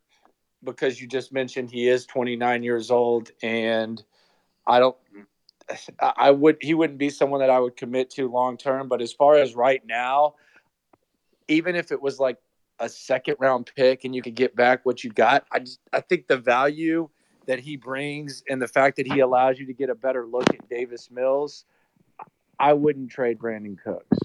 [0.64, 4.04] because you just mentioned he is 29 years old and
[4.66, 4.98] I don't
[6.00, 9.14] I would he wouldn't be someone that I would commit to long term but as
[9.14, 10.34] far as right now
[11.48, 12.38] even if it was like
[12.80, 16.02] a second round pick and you could get back what you got I just I
[16.02, 17.10] think the value
[17.46, 20.50] that he brings and the fact that he allows you to get a better look
[20.50, 21.66] at Davis Mills
[22.60, 24.18] I wouldn't trade Brandin Cooks.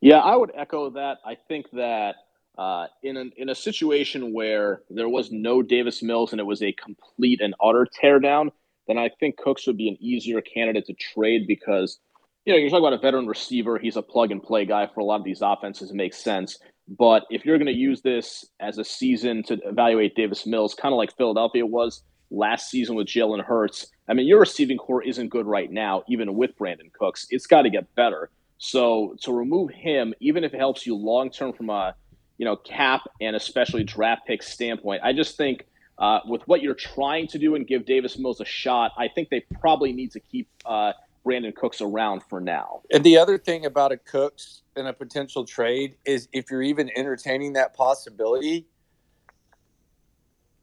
[0.00, 1.18] Yeah, I would echo that.
[1.24, 2.16] I think that
[2.56, 6.62] uh, in an, in a situation where there was no Davis Mills and it was
[6.62, 8.50] a complete and utter teardown,
[8.86, 11.98] then I think Cooks would be an easier candidate to trade because
[12.44, 13.78] you know you're talking about a veteran receiver.
[13.78, 15.90] He's a plug and play guy for a lot of these offenses.
[15.90, 16.58] It makes sense.
[16.88, 20.92] But if you're going to use this as a season to evaluate Davis Mills, kind
[20.92, 25.28] of like Philadelphia was last season with Jalen Hurts, I mean your receiving core isn't
[25.28, 27.26] good right now, even with Brandin Cooks.
[27.30, 28.30] It's got to get better.
[28.58, 31.94] So to remove him, even if it helps you long term from a
[32.36, 35.66] you know cap and especially draft pick standpoint, I just think
[35.98, 39.30] uh, with what you're trying to do and give Davis Mills a shot, I think
[39.30, 40.92] they probably need to keep uh,
[41.24, 42.82] Brandin Cooks around for now.
[42.92, 46.90] And the other thing about a Cooks and a potential trade is if you're even
[46.96, 48.66] entertaining that possibility,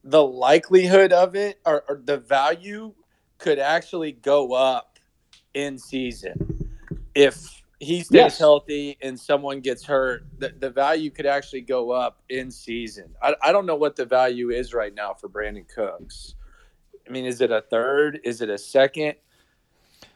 [0.05, 2.93] the likelihood of it or, or the value
[3.39, 4.99] could actually go up
[5.55, 6.69] in season.
[7.15, 8.37] If he stays Yes.
[8.37, 13.15] healthy and someone gets hurt, the, the value could actually go up in season.
[13.21, 16.35] I, I don't know what the value is right now for Brandin Cooks.
[17.07, 18.19] I mean, is it a third?
[18.23, 19.15] Is it a second?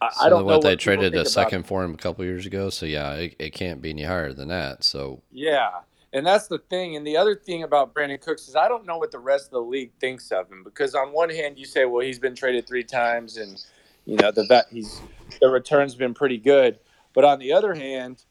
[0.02, 2.46] I, So I don't know what they traded a second for him a couple years
[2.46, 2.70] ago.
[2.70, 4.84] So yeah, it, it can't be any higher than that.
[4.84, 5.70] So Yeah.
[6.12, 6.96] And that's the thing.
[6.96, 9.52] And the other thing about Brandin Cooks is I don't know what the rest of
[9.52, 12.68] the league thinks of him because on one hand you say, well, he's been traded
[12.68, 13.64] three times and
[14.06, 15.02] you know the vet he's
[15.40, 16.80] the return's been pretty good.
[17.14, 18.24] But on the other hand,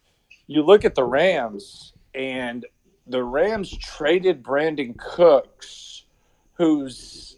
[0.47, 2.67] you look at the Rams and
[3.07, 6.05] the Rams traded Brandin Cooks,
[6.55, 7.38] who's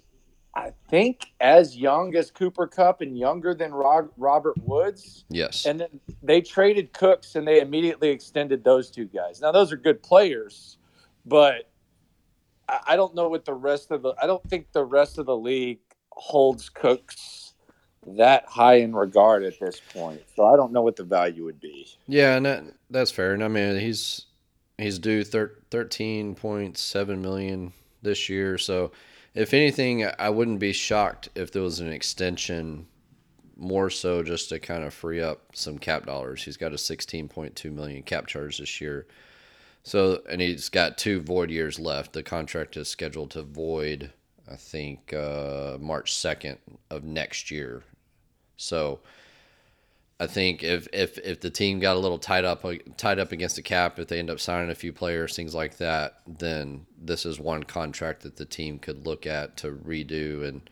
[0.54, 5.24] I think as young as Cooper Kupp and younger than Rog- Robert Woods.
[5.28, 9.40] yes, And then they traded Cooks and they immediately extended those two guys.
[9.40, 10.78] Now those are good players,
[11.24, 11.70] but
[12.68, 15.26] I I don't know what the rest of the I don't think the rest of
[15.26, 15.78] the league
[16.10, 17.54] holds Cooks
[18.06, 20.22] that high in regard at this point.
[20.34, 21.86] So I don't know what the value would be.
[22.08, 23.34] yeah, and that, that's fair.
[23.34, 24.26] And I mean, he's
[24.78, 28.58] he's due thir- thirteen point seven million this year.
[28.58, 28.90] So
[29.34, 32.86] if anything, I wouldn't be shocked if there was an extension.
[33.56, 36.42] More so, just to kind of free up some cap dollars.
[36.42, 39.06] He's got a sixteen point two million cap charge this year.
[39.82, 42.12] So, and he's got two void years left.
[42.12, 44.12] The contract is scheduled to void,
[44.50, 46.58] I think, uh, March 2nd
[46.90, 47.82] of next year.
[48.56, 49.00] So,
[50.20, 52.62] I think if, if, if the team got a little tied up
[52.98, 55.78] tied up against the cap, if they end up signing a few players, things like
[55.78, 60.68] that, then this is one contract that the team could look at to redo and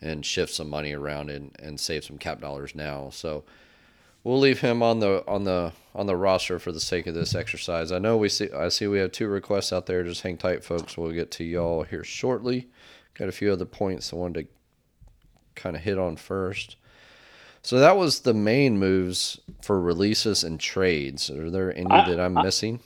[0.00, 3.10] and shift some money around and, and save some cap dollars now.
[3.10, 3.44] So
[4.24, 7.34] we'll leave him on the on the on the roster for the sake of this
[7.34, 7.92] exercise.
[7.92, 10.02] I know we see I see we have two requests out there.
[10.02, 10.96] Just hang tight, folks.
[10.96, 12.68] We'll get to y'all here shortly.
[13.12, 16.76] Got a few other points I wanted to kind of hit on first.
[17.62, 21.28] So that was the main moves for releases and trades.
[21.30, 22.80] Are there any I- that I'm I- missing?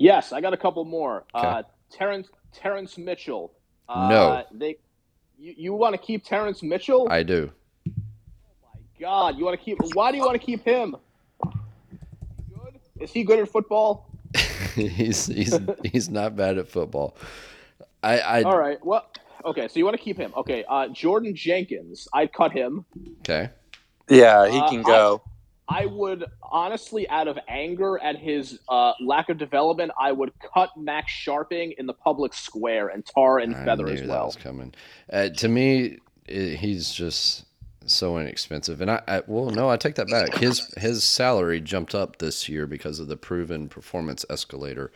[0.00, 1.24] Yes, I got a couple more.
[1.34, 1.46] Okay.
[1.46, 3.52] Uh, Terrance Terrance Mitchell.
[3.88, 4.44] Uh, No.
[4.52, 4.76] they.
[5.40, 7.08] You, you want to keep Terrance Mitchell?
[7.10, 7.50] I do.
[7.88, 7.92] Oh
[8.74, 9.78] my God, you want to keep?
[9.94, 10.94] Why do you want to keep him?
[13.00, 14.06] Is he good at football?
[14.74, 17.16] he's he's he's not bad at football.
[18.02, 18.78] I, I All right.
[18.84, 19.06] Well,
[19.44, 19.68] okay.
[19.68, 20.32] So you want to keep him?
[20.36, 20.64] Okay.
[20.68, 22.84] Uh, Jordan Jenkins, I'd cut him.
[23.20, 23.50] okay.
[24.08, 25.22] Yeah, he Uh, can go.
[25.68, 30.70] I would honestly, out of anger at his uh, lack of development, I would cut
[30.76, 34.26] Max Scharping in the public square and tar and I feather knew as that well.
[34.26, 34.74] was coming.
[35.12, 37.44] Uh, to me, i he's just
[37.86, 40.34] so inexpensive, and I, I well, no, I take that back.
[40.36, 44.90] His his salary jumped up this year because of the proven performance escalator.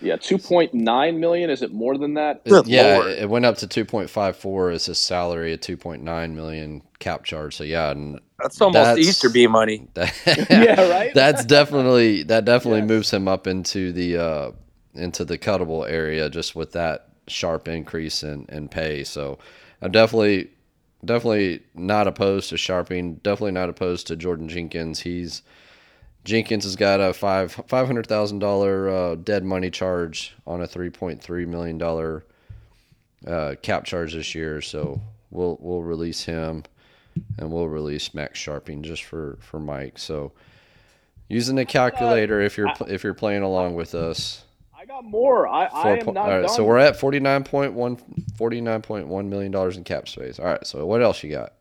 [0.00, 1.48] Yeah, two point nine million.
[1.50, 2.42] Is it more than that?
[2.44, 5.56] It- yeah, it it went up to two point five four as his salary, a
[5.56, 7.56] two point nine million cap charge.
[7.56, 9.88] So yeah, and That's almost that's- Easter bee money.
[9.94, 10.14] that,
[10.50, 11.14] Yeah, right?
[11.14, 12.88] That's definitely that definitely Yes.
[12.88, 14.50] moves him up into the uh,
[14.94, 19.04] into the cuttable area just with that sharp increase in, in pay.
[19.04, 19.38] So
[19.82, 20.50] I'm definitely
[21.04, 23.22] definitely not opposed to Scharping.
[23.22, 25.00] Definitely not opposed to Jordan Jenkins.
[25.00, 25.42] He's
[26.24, 30.66] Jenkins has got a five five hundred thousand dollar uh, dead money charge on a
[30.66, 32.24] three point three million dollar
[33.26, 34.60] uh, cap charge this year.
[34.60, 36.64] So we'll we'll release him
[37.38, 39.98] and we'll release Max Sharping just for for Mike.
[39.98, 40.32] So
[41.28, 44.44] using the calculator if you're if you're playing along with us.
[44.78, 45.48] I got more.
[45.48, 47.74] I, I am po- not all right, so we're at 49.1
[48.38, 50.38] $49.1 million in cap space.
[50.38, 51.54] All right, so what else you got?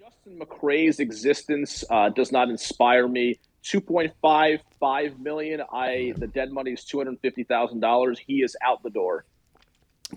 [0.00, 3.38] Justin McRae's existence uh, does not inspire me.
[3.62, 5.60] Two point five five million.
[5.70, 8.18] I the dead money is two hundred fifty thousand dollars.
[8.18, 9.26] He is out the door.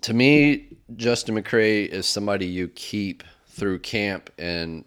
[0.01, 4.83] To me, Justin McCray is somebody you keep through camp, and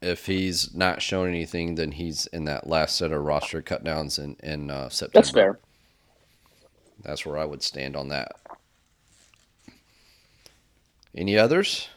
[0.00, 4.18] if he's not shown anything, then he's in that last set of roster cut downs
[4.18, 5.20] in in uh, September.
[5.20, 5.58] That's fair.
[7.02, 8.32] That's where I would stand on that.
[11.14, 11.88] Any others?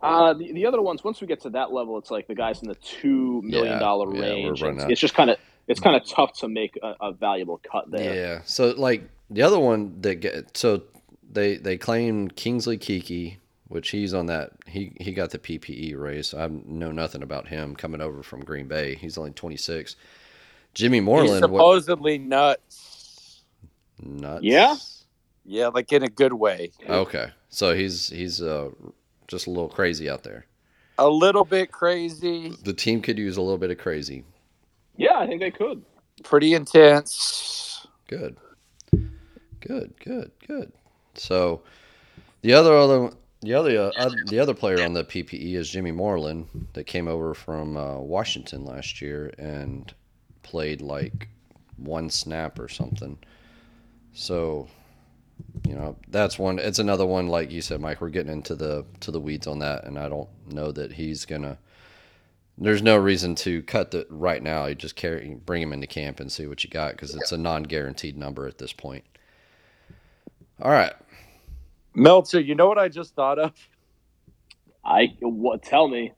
[0.00, 2.62] Uh, the, the other ones, once we get to that level, it's like the guys
[2.62, 4.62] in the two million dollar yeah, range.
[4.62, 7.90] it's, it's just kind of it's kind of tough to make a, a valuable cut
[7.90, 8.14] there.
[8.14, 8.40] Yeah.
[8.44, 10.82] So like the other one that get so
[11.28, 13.37] they they claim Kingsley Keke,
[13.68, 16.34] which he's on that he he got the PPE race.
[16.34, 18.94] I know nothing about him coming over from Green Bay.
[18.94, 19.96] He's only 26.
[20.74, 23.42] Jimmy He's Moreland, what supposedly nuts.
[24.02, 24.44] nuts?
[24.44, 24.76] Yeah?
[25.44, 26.72] Yeah, like in a good way.
[26.88, 27.30] Okay.
[27.48, 28.70] So he's he's uh
[29.26, 30.46] just a little crazy out there.
[30.98, 34.24] A little bit crazy, The team could use a little bit of crazy.
[34.96, 35.82] Yeah, I think they could.
[36.24, 37.86] pretty intense.
[38.08, 38.36] Good.
[39.60, 40.72] Good, good, good.
[41.14, 41.62] So
[42.42, 46.68] the other other the other uh, the other player on the PPE is Jimmy Moreland
[46.72, 49.92] that came over from uh, Washington last year and
[50.42, 51.28] played like
[51.76, 53.18] one snap or something.
[54.12, 54.68] So
[55.66, 56.58] you know that's one.
[56.58, 58.00] It's another one like you said, Mike.
[58.00, 61.24] We're getting into the to the weeds on that, and I don't know that he's
[61.24, 61.58] gonna.
[62.60, 64.66] There's no reason to cut the right now.
[64.66, 67.38] You just carry, bring him into camp and see what you got because it's a
[67.38, 69.04] non-guaranteed number at this point.
[70.60, 70.92] All right,
[71.94, 73.52] Meltzer, you know what I just thought of?
[74.84, 75.62] I what?
[75.62, 76.12] Tell me.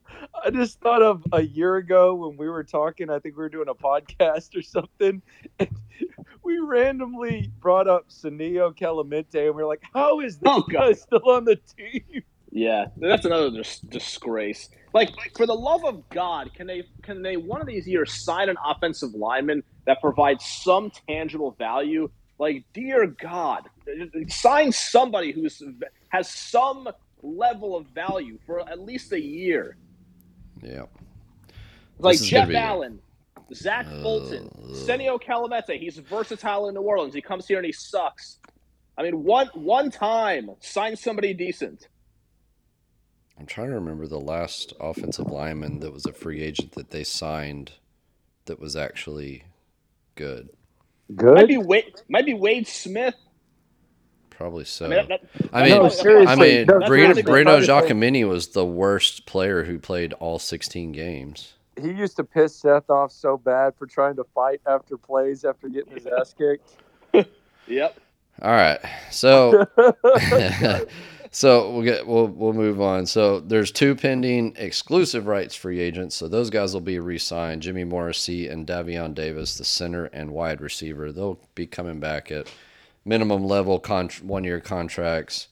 [0.45, 3.11] I just thought of a year ago when we were talking.
[3.11, 5.23] I think we were doing a podcast or something.
[5.59, 5.69] And
[6.45, 10.93] we randomly brought up Senio Kelemete, and we are like, "How is this Oh, guy
[10.93, 14.69] still on the team?" Yeah, that's another dis- disgrace.
[14.93, 18.49] Like, for the love of God, can they can they one of these years sign
[18.49, 22.11] an offensive lineman that provides some tangible value?
[22.41, 23.69] Like, dear God,
[24.29, 25.63] sign somebody who's
[26.09, 26.89] has some
[27.23, 29.77] level of value for at least a year.
[30.63, 30.85] yeah,
[31.99, 32.99] Like This is gonna Jeff be- Allen,
[33.53, 34.71] Zach uh, Fulton, Ugh.
[34.71, 35.79] Senio Kelemete.
[35.79, 37.13] He's versatile in New Orleans.
[37.13, 38.39] He comes here and he sucks.
[38.97, 41.89] I mean, one one time, sign somebody decent.
[43.39, 47.05] I'm trying to remember the last offensive lineman that was a free agent that they
[47.05, 47.73] signed
[48.47, 49.45] that was actually
[50.15, 50.49] good.
[51.11, 51.49] Might Good.
[51.49, 53.15] be Wade, might be Wade Smith.
[54.31, 54.87] Probably so.
[54.87, 55.21] I mean, that-
[55.53, 59.79] I mean, No, seriously, I mean, that's Breno, really Giacomini was the worst player who
[59.79, 61.55] played all 16 games.
[61.81, 65.69] He used to piss Seth off so bad for trying to fight after plays after
[65.69, 66.77] getting his ass kicked.
[67.67, 68.01] Yep.
[68.43, 68.81] All right,
[69.11, 69.65] so
[71.31, 73.07] so we'll get we'll we'll move on.
[73.07, 76.17] So there's two pending exclusive rights free agents.
[76.17, 77.63] So those guys will be re-signed.
[77.63, 81.13] Jimmy Morrissey and Davion Davis, the center and wide receiver.
[81.13, 82.53] They'll be coming back at
[83.05, 85.49] minimum level con- one year contracts.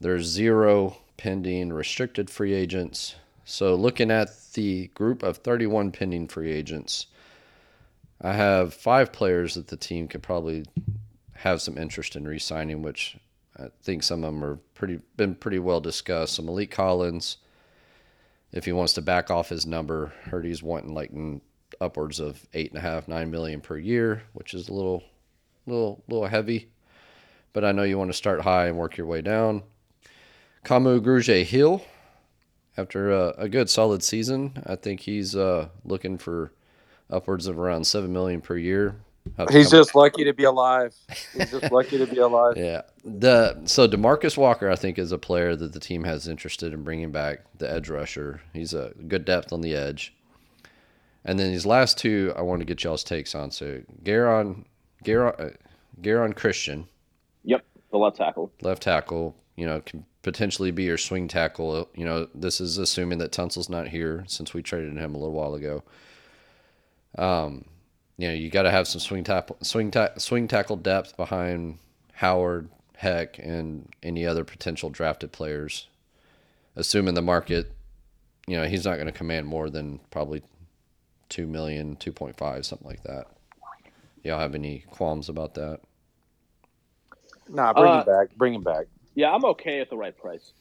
[0.00, 3.16] There's zero pending restricted free agents.
[3.44, 7.06] So looking at the group of 31 pending free agents,
[8.20, 10.64] I have five players that the team could probably
[11.34, 13.16] have some interest in re-signing, which
[13.58, 16.34] I think some of them are pretty been pretty well discussed.
[16.34, 17.38] So Maliek Collins,
[18.52, 21.10] if he wants to back off his number, heard he's wanting like
[21.80, 25.02] upwards of eight and a half, nine million per year, which is a little,
[25.66, 26.68] little, little heavy.
[27.52, 29.62] But I know you want to start high and work your way down.
[30.64, 31.82] Kamu Grugier Hill,
[32.76, 36.52] after a, a, good solid season, I think he's uh, looking for
[37.08, 38.96] upwards of around seven million per year.
[39.50, 40.94] He's just lucky to be alive.
[41.32, 42.56] He's just lucky to be alive.
[42.66, 42.82] Yeah.
[43.04, 46.82] The so Demarcus Walker, I think, is a player that the team has interested in
[46.82, 47.40] bringing back.
[47.58, 48.40] The edge rusher.
[48.52, 50.14] He's a good depth on the edge.
[51.24, 53.50] And then these last two, I want to get y'all's takes on.
[53.50, 54.64] So Garon,
[55.04, 55.50] Garon, uh,
[56.00, 56.88] Geron Christian.
[57.44, 58.52] Yep, the left tackle.
[58.62, 59.36] Left tackle.
[59.56, 61.88] You know, can potentially be your swing tackle.
[61.94, 65.34] You know, this is assuming that Tunsil's not here since we traded him a little
[65.34, 65.82] while ago.
[67.16, 67.64] Um,
[68.18, 71.78] you know, you got to have some swing tackle, swing ta- swing tackle depth behind
[72.14, 75.88] Howard, Heck, and any other potential drafted players.
[76.76, 77.72] Assuming the market,
[78.46, 80.42] you know, he's not going to command more than probably
[81.28, 83.26] two million, two point five, something like that.
[84.22, 85.80] Y'all have any qualms about that?
[87.48, 88.36] Nah, bring uh, him back.
[88.36, 88.86] Bring him back.
[89.14, 90.52] Yeah, I'm okay at the right price.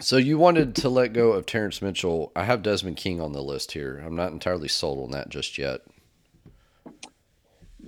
[0.00, 2.30] So you wanted to let go of Terrance Mitchell.
[2.36, 4.00] I have Desmond King on the list here.
[4.04, 5.80] I'm not entirely sold on that just yet.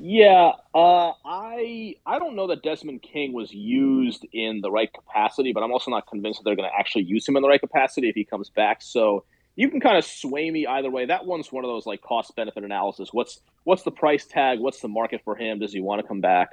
[0.03, 5.53] Yeah, uh, I I don't know that Desmond King was used in the right capacity,
[5.53, 7.61] but I'm also not convinced that they're going to actually use him in the right
[7.61, 8.81] capacity if he comes back.
[8.81, 9.25] So
[9.57, 11.05] you can kind of sway me either way.
[11.05, 13.11] That one's one of those like cost benefit analysis.
[13.13, 14.59] What's what's the price tag?
[14.59, 15.59] What's the market for him?
[15.59, 16.51] Does he want to come back?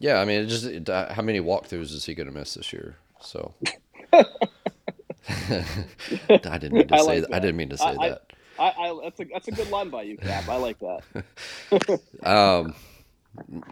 [0.00, 2.54] Yeah, I mean, it just it, uh, how many walkthroughs is he going to miss
[2.54, 2.96] this year?
[3.20, 3.54] So
[4.12, 4.24] I
[6.58, 7.30] didn't mean to I say like that.
[7.30, 7.36] that.
[7.36, 8.32] I didn't mean to say I, that.
[8.58, 10.48] I, I, that's a that's a good line by you, Cap.
[10.48, 12.00] I like that.
[12.22, 12.74] um,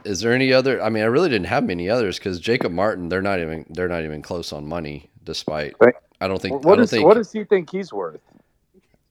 [0.04, 0.82] is there any other?
[0.82, 3.88] I mean, I really didn't have many others because Jacob Martin, they're not even they're
[3.88, 5.08] not even close on money.
[5.24, 5.74] Despite,
[6.20, 6.64] I don't think.
[6.64, 8.20] What, don't is, think, what does he think he's worth?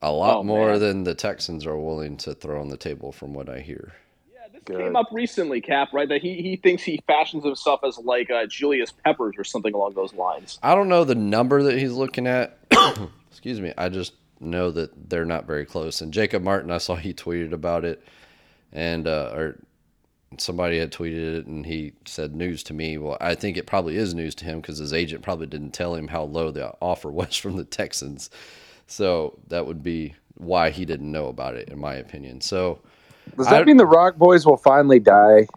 [0.01, 0.80] A lot oh, more man.
[0.80, 3.93] than the Texans are willing to throw on the table, from what I hear.
[4.34, 4.80] Yeah, this Good.
[4.80, 5.93] came up recently, Cap.
[5.93, 9.74] Right, that he he thinks he fashions himself as like uh, Julius Peppers or something
[9.74, 10.59] along those lines.
[10.61, 12.57] I don't know the number that he's looking at.
[13.30, 13.74] Excuse me.
[13.78, 16.01] I just know that they're not very close.
[16.01, 18.03] And Jacob Martin, I saw he tweeted about it,
[18.71, 19.59] and uh, or
[20.37, 22.97] somebody had tweeted it, and he said news to me.
[22.97, 25.95] Well, I think it probably is news to him because his agent probably didn't tell
[25.95, 28.29] him how low the offer was from the Texans.
[28.87, 32.41] So that would be why he didn't know about it, in my opinion.
[32.41, 32.79] So
[33.37, 35.47] does that I, mean the Rock Boys will finally die?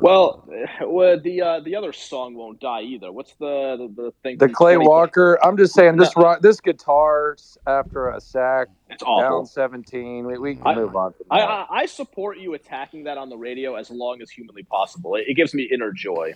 [0.00, 0.48] Well,
[0.82, 3.12] well, the uh, the other song won't die either.
[3.12, 4.38] What's the the, the thing?
[4.38, 5.38] The Clay Walker.
[5.44, 7.36] I'm just saying this rock, this guitar
[7.66, 9.38] after a sack it's awful.
[9.40, 10.26] down 17.
[10.26, 11.14] We, we can I, move on.
[11.30, 15.14] I, I, I support you attacking that on the radio as long as humanly possible.
[15.14, 16.34] It, it gives me inner joy.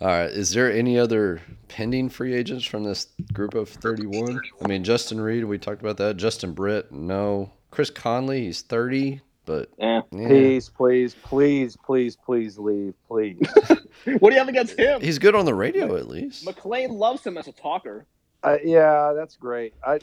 [0.00, 0.30] All right.
[0.30, 4.40] Is there any other pending free agents from this group of 31?
[4.62, 6.16] I mean, Justin Reid, we talked about that.
[6.16, 7.52] Justin Britt, no.
[7.70, 9.20] Chris Conley, he's 30.
[9.46, 10.02] But yeah.
[10.10, 13.38] please, please, please, please, please leave, please.
[14.18, 15.00] what do you have against him?
[15.00, 16.44] He's good on the radio, at least.
[16.44, 18.06] McLean loves him as a talker.
[18.42, 19.74] Uh, yeah, that's great.
[19.84, 20.00] I,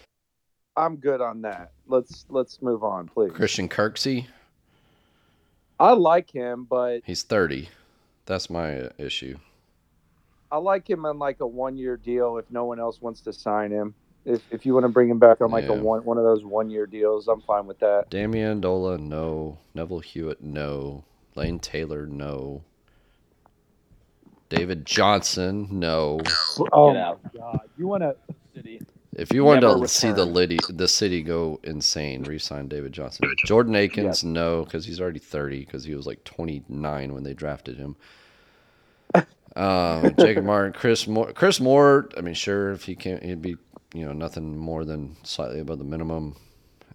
[0.76, 1.72] I'm good on that.
[1.88, 3.32] Let's let's move on, please.
[3.32, 4.28] Christian Kirksey.
[5.80, 7.70] I like him, but he's 30.
[8.26, 9.38] That's my issue.
[10.52, 13.34] I like him on like a one year deal if no one else wants to
[13.34, 13.94] sign him
[14.28, 15.72] if, if you want to bring him back on like yeah.
[15.72, 18.10] a one one of those one year deals, I'm fine with that.
[18.10, 19.58] Danny Amendola, no.
[19.74, 21.04] Neville Hewitt, no.
[21.36, 22.64] Lane Taylor, no.
[24.50, 26.20] David Johnson, no.
[26.72, 27.62] Oh my God!
[27.78, 28.16] You want to?
[29.14, 33.34] If you want to see the city, the city go insane, resign David Johnson.
[33.46, 37.78] Jordan Akins, no, because he's already 30, because he was like 29 when they drafted
[37.78, 37.96] him.
[39.56, 42.10] Um, Jacob Martin, Chris Moore, Chris Moore.
[42.16, 43.58] I mean, sure, if he can't, he'd be
[43.94, 46.36] you know nothing more than slightly above the minimum.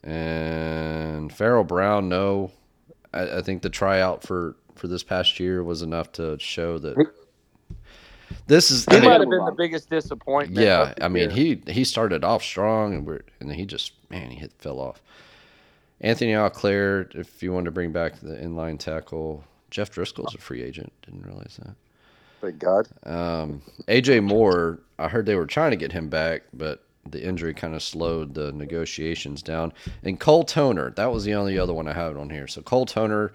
[0.03, 2.51] And Pharaoh Brown, no,
[3.13, 6.97] I, I think the tryout for for this past year was enough to show that
[8.47, 8.85] this is.
[8.87, 10.65] He might have been the biggest disappointment.
[10.65, 11.61] Yeah, I mean year.
[11.67, 14.81] he he started off strong and we're and then he just man he hit fell
[14.81, 15.03] off.
[16.01, 20.63] Anthony Auclair, if you want to bring back the inline tackle, Jeff Driskel's a free
[20.63, 20.93] agent.
[21.03, 21.77] Didn't realize that.
[22.43, 22.89] Thank God.
[23.05, 27.55] Um, AJ Moore, I heard they were trying to get him back, but the injury
[27.55, 29.73] kind of slowed the negotiations down.
[30.03, 32.49] And Cole Toner, that was the only other one I had on here.
[32.49, 33.33] So Cole Toner,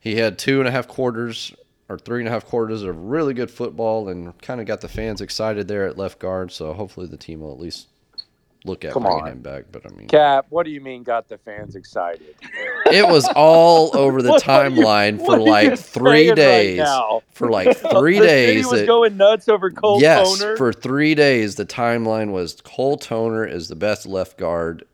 [0.00, 1.54] he had two and a half quarters
[1.88, 4.88] or three and a half quarters of really good football and kind of got the
[4.88, 6.50] fans excited there at left guard.
[6.50, 7.86] So hopefully the team will at least
[8.66, 9.28] look at Come bringing on.
[9.32, 9.64] him back.
[9.72, 12.34] But I mean, Cap, what do you mean got the fans excited?
[12.92, 16.88] it was all over the timeline for like three saying right days.
[17.32, 18.48] for like three the days.
[18.64, 20.56] City was it- going nuts over Cole yes, Toner.
[20.56, 24.84] for three days, the timeline was Cole Toner is the best left guard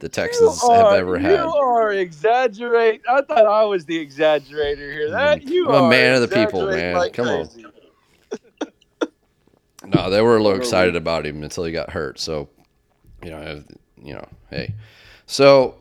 [0.00, 3.00] the Texans have are, ever You are exaggerating.
[3.08, 5.08] I thought I was the exaggerator here.
[5.08, 6.94] Mm, that you I'm a man of the people, man.
[6.94, 7.48] like Come on.
[9.84, 12.18] No, they were a little excited about him until he got hurt.
[12.18, 12.48] So,
[13.22, 13.62] you know,
[14.02, 14.74] you know, hey.
[15.26, 15.76] So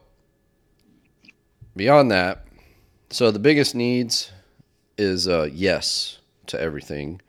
[1.76, 2.46] beyond that,
[3.10, 4.32] so the biggest needs
[4.98, 7.22] is uh, yes to everything.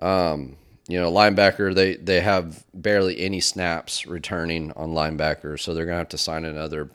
[0.00, 0.56] Um,
[0.88, 5.98] you know, linebacker they they have barely any snaps returning on linebacker, so they're gonna
[5.98, 6.90] have to sign another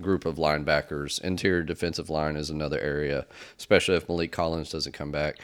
[0.00, 1.20] group of linebackers.
[1.22, 3.26] Interior defensive line is another area,
[3.58, 5.38] especially if Maliek Collins doesn't come back.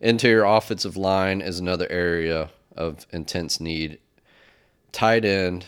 [0.00, 3.98] Interior offensive line is another area of intense need.
[4.94, 5.66] Tight end,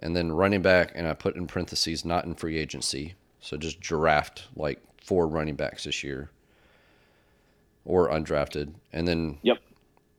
[0.00, 3.14] and then running back, and I put in parentheses not in free agency.
[3.40, 6.28] So just draft like four running backs this year,
[7.86, 9.58] or undrafted, and then Yep.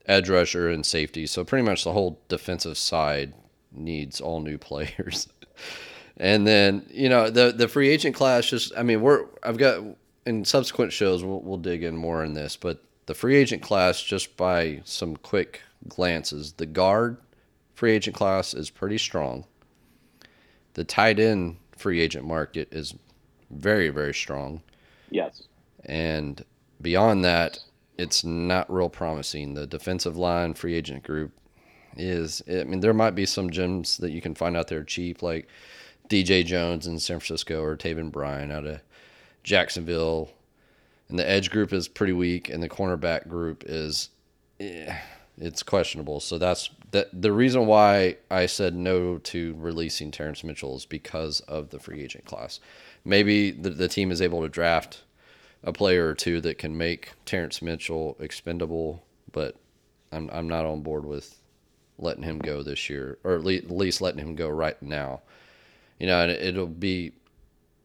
[0.06, 1.24] edge rusher and safety.
[1.28, 3.32] So pretty much the whole defensive side
[3.70, 5.28] needs all new players.
[6.16, 9.84] and then you know the the free agent class just I mean we're I've got
[10.26, 14.02] in subsequent shows we'll we'll dig in more in this, but the free agent class
[14.02, 17.16] just by some quick glances, the guard
[17.80, 19.42] free agent class is pretty strong.
[20.74, 22.94] The tight end free agent market is
[23.50, 24.60] very very strong.
[25.08, 25.44] Yes.
[25.86, 26.44] And
[26.82, 27.58] beyond that,
[27.96, 29.54] it's not real promising.
[29.54, 31.32] The defensive line free agent group
[31.96, 35.22] is, I mean, there might be some gems that you can find out there cheap,
[35.22, 35.48] like
[36.10, 38.82] DJ Jones in San Francisco or Taven Bryan out of
[39.42, 40.30] Jacksonville.
[41.08, 44.10] And the edge group is pretty weak, and the cornerback group is,
[44.60, 44.94] eh,
[45.38, 46.20] it's questionable.
[46.20, 47.08] So that's that.
[47.12, 52.02] The reason why I said no to releasing Terrance Mitchell is because of the free
[52.02, 52.60] agent class.
[53.04, 55.02] Maybe the, the team is able to draft
[55.62, 59.56] a player or two that can make Terrance Mitchell expendable, but
[60.12, 61.36] I'm I'm not on board with
[61.98, 65.20] letting him go this year, or at least, at least letting him go right now.
[65.98, 67.12] You know, and it'll be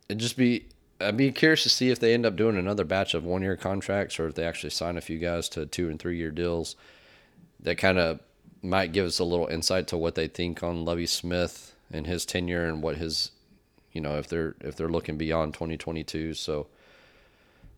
[0.09, 0.67] it just be
[1.01, 3.57] I'd be curious to see if they end up doing another batch of one year
[3.57, 6.75] contracts or if they actually sign a few guys to two and three year deals.
[7.59, 8.19] That kind of
[8.65, 12.25] might give us a little insight to what they think on Lovie Smith and his
[12.25, 13.31] tenure and what his
[13.91, 16.33] you know if they're if they're looking beyond 2022.
[16.33, 16.67] So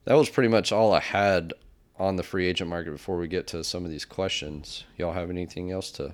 [0.05, 1.53] that was pretty much all I had
[1.99, 4.83] on the free agent market before we get to some of these questions.
[4.97, 6.13] Y'all have anything else to?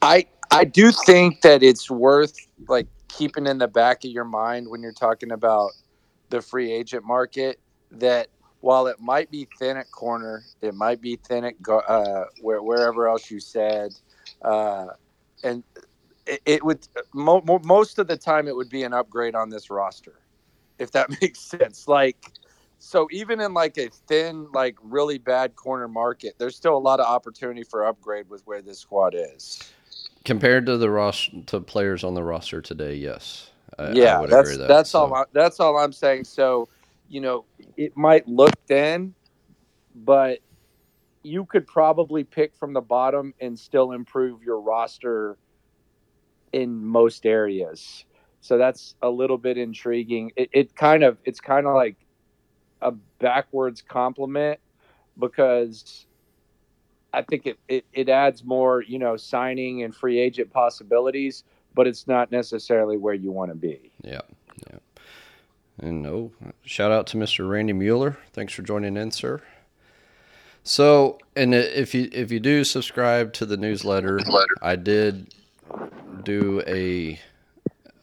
[0.00, 2.34] I I do think that it's worth
[2.68, 5.70] like keeping in the back of your mind when you're talking about
[6.30, 8.28] the free agent market that
[8.62, 12.62] while it might be thin at corner, it might be thin at gu- uh, where,
[12.62, 13.92] wherever else you said,
[14.42, 14.86] uh,
[15.42, 15.64] and
[16.26, 19.50] it, it would mo- mo- most of the time it would be an upgrade on
[19.50, 20.14] this roster,
[20.78, 21.88] if that makes sense.
[21.88, 22.32] Like,
[22.78, 27.00] so even in like a thin, like really bad corner market, there's still a lot
[27.00, 29.58] of opportunity for upgrade with where this squad is.
[30.24, 33.50] Compared to the roster to players on the roster today, yes.
[33.76, 35.14] I, I yeah, would that's that's So, all.
[35.14, 36.24] I, that's all I'm saying.
[36.26, 36.68] So,
[37.12, 37.44] you know,
[37.76, 39.14] it might look thin,
[39.94, 40.38] but
[41.22, 45.36] you could probably pick from the bottom and still improve your roster
[46.54, 48.06] in most areas.
[48.40, 50.32] So that's a little bit intriguing.
[50.36, 51.96] It, it kind of it's kind of like
[52.80, 54.58] a backwards compliment
[55.18, 56.06] because
[57.12, 61.44] I think it, it, it adds more, you know, signing and free agent possibilities,
[61.74, 63.92] but it's not necessarily where you want to be.
[64.02, 64.22] Yeah,
[64.70, 64.78] yeah.
[65.78, 66.32] And no,
[66.64, 67.48] shout out to Mr.
[67.48, 68.18] Randy Mueller.
[68.32, 69.40] Thanks for joining in, sir.
[70.64, 74.20] So, and if you if you do subscribe to the newsletter,
[74.60, 75.34] I did
[76.22, 77.18] do a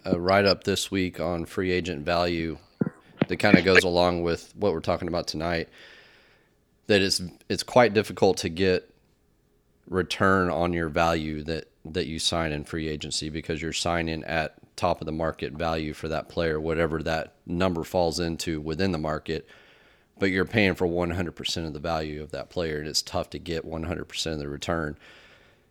[0.04, 2.58] a write up this week on free agent value
[3.28, 5.70] that kind of goes along with what we're talking about tonight.
[6.88, 8.90] That it's it's quite difficult to get
[9.88, 14.56] return on your value that that you sign in free agency because you're signing at
[14.80, 18.98] top of the market value for that player, whatever that number falls into within the
[18.98, 19.48] market.
[20.18, 23.40] But you're paying for 100% of the value of that player, and it's tough to
[23.40, 24.98] get 100% of the return.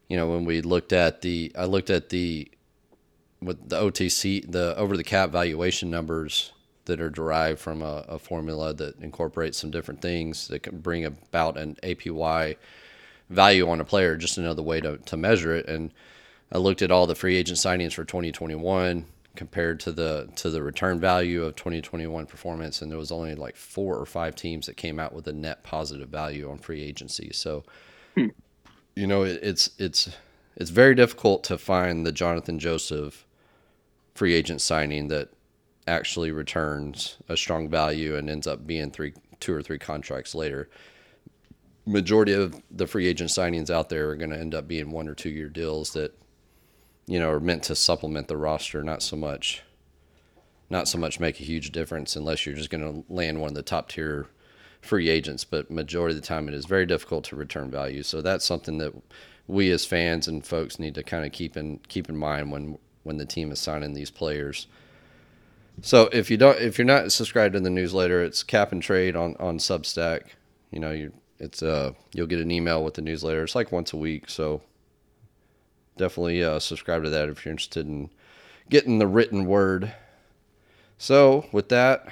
[0.09, 2.51] You know, when we looked at the, I looked at the,
[3.41, 6.53] with the OTC, the over the cap valuation numbers
[6.87, 11.05] that are derived from a, a formula that incorporates some different things that can bring
[11.05, 12.57] about an APY
[13.29, 15.69] value on a player, just another way to, to measure it.
[15.69, 15.93] And
[16.51, 19.05] I looked at all the free agent signings for 2021
[19.37, 23.57] compared to the to the return value of 2021 performance, and there was only like
[23.57, 27.31] four or five teams that came out with a net positive value on free agency.
[27.33, 27.65] So,
[28.17, 28.29] hmm.
[28.97, 30.11] you know, it, it's it's
[30.57, 33.27] it's very difficult to find the Jonathan Joseph
[34.15, 35.29] free agent signing that
[35.87, 40.69] actually returns a strong value and ends up being three, two or three contracts later.
[41.87, 45.09] Majority of the free agent signings out there are going to end up being one
[45.09, 46.19] or two year deals that,
[47.09, 49.63] you know, are meant to supplement the roster, not so much,
[50.69, 53.55] not so much make a huge difference unless you're just going to land one of
[53.55, 54.27] the top tier
[54.83, 55.43] free agents.
[55.43, 58.03] But majority of the time, it is very difficult to return value.
[58.03, 58.93] So that's something that
[59.47, 62.79] we as fans and folks need to kind of keep in keep in mind when
[63.05, 64.67] when the team is signing these players.
[65.81, 69.17] So if you don't, if you're not subscribed to the newsletter, it's Cap and Trade
[69.17, 70.25] on on Substack.
[70.71, 73.43] You know, you it's uh you'll get an email with the newsletter.
[73.45, 74.61] It's like once a week, so
[75.99, 78.11] definitely uh, subscribe to that if you're interested in
[78.71, 79.93] getting the written word.
[80.97, 82.09] So with that,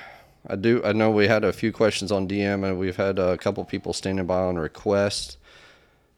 [0.47, 3.37] I do I know we had a few questions on DM and we've had a
[3.37, 5.39] couple people standing by on request.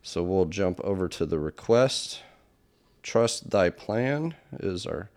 [0.03, 2.23] So we'll jump over to the request.
[3.03, 5.09] Trust thy plan is our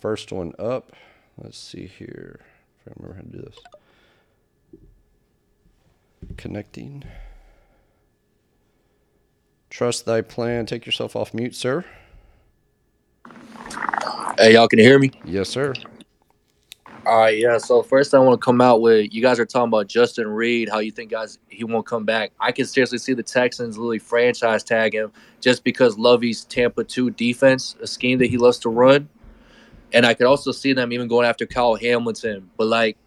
[0.00, 0.92] first one up.
[1.38, 2.40] Let's see here.
[2.84, 4.78] If I remember how to do this.
[6.36, 7.04] Connecting.
[9.72, 10.66] Trust thy plan.
[10.66, 11.82] Take yourself off mute, sir.
[14.36, 15.12] Hey, y'all can you hear me?
[15.24, 15.72] Yes, sir.
[17.06, 17.56] All right, yeah.
[17.56, 20.68] So first, I want to come out with you guys are talking about Justin Reid,
[20.68, 22.32] how you think guys he won't come back.
[22.38, 25.10] I can seriously see the Texans literally franchise tag him
[25.40, 29.08] just because Lovie's Tampa two defense, a scheme that he loves to run,
[29.94, 32.98] and I could also see them even going after Kyle Hamilton, but like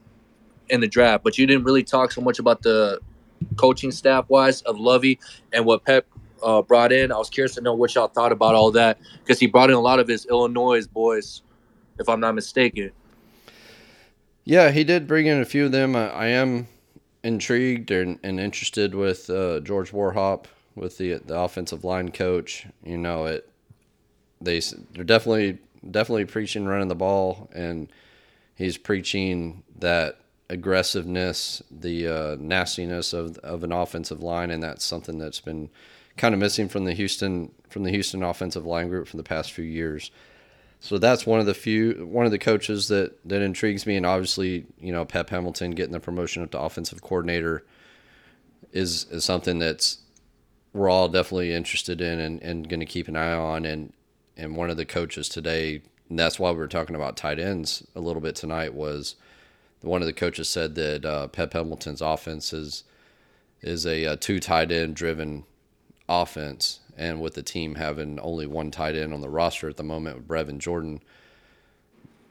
[0.69, 1.23] in the draft.
[1.23, 3.01] But you didn't really talk so much about the
[3.55, 5.19] coaching staff wise of Lovie
[5.53, 6.07] and what Pep
[6.45, 7.11] uh, brought in.
[7.11, 9.75] I was curious to know what y'all thought about all that because he brought in
[9.75, 11.41] a lot of his Illinois boys,
[11.99, 12.91] if I'm not mistaken.
[14.45, 15.95] Yeah, he did bring in a few of them.
[15.95, 16.67] I, I am
[17.23, 22.67] intrigued and, and interested with uh, George Warhop with the the offensive line coach.
[22.83, 23.49] You know, it
[24.39, 24.61] they
[24.93, 25.57] they're definitely
[25.89, 27.91] definitely preaching running the ball, and
[28.53, 35.17] he's preaching that aggressiveness, the uh, nastiness of of an offensive line, and that's something
[35.17, 35.69] that's been
[36.17, 39.51] kind of missing from the Houston from the Houston offensive line group for the past
[39.51, 40.11] few years.
[40.79, 44.05] So that's one of the few one of the coaches that that intrigues me, and
[44.05, 47.63] obviously, you know, Pep Hamilton getting the promotion up to offensive coordinator
[48.71, 49.99] is is something that's
[50.73, 53.65] we're all definitely interested in and, and going to keep an eye on.
[53.65, 53.93] And
[54.37, 57.85] and one of the coaches today, and that's why we were talking about tight ends
[57.95, 59.15] a little bit tonight, was
[59.81, 62.83] one of the coaches said that uh, Pep Hamilton's offense is
[63.61, 65.45] is a, a two tight end driven
[66.07, 69.83] offense and with the team having only one tight end on the roster at the
[69.83, 71.01] moment with Brevin Jordan,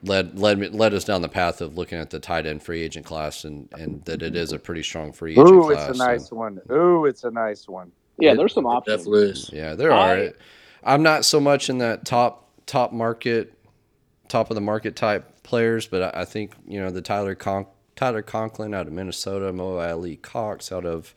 [0.02, 2.82] led led me, led us down the path of looking at the tight end free
[2.82, 5.88] agent class and and that it is a pretty strong free agent Ooh, class.
[5.90, 6.60] it's a nice so, one.
[6.70, 7.92] Ooh, it's a nice one.
[8.18, 8.98] Yeah, It- there's some options.
[8.98, 9.50] definitely is.
[9.52, 10.32] yeah, there I- are.
[10.84, 13.54] I'm not so much in that top top market,
[14.28, 17.66] top of the market type players, but I, I think you know the Tyler Con-
[17.96, 21.14] Tyler Conklin out of Minnesota, Mo Alie-Cox out of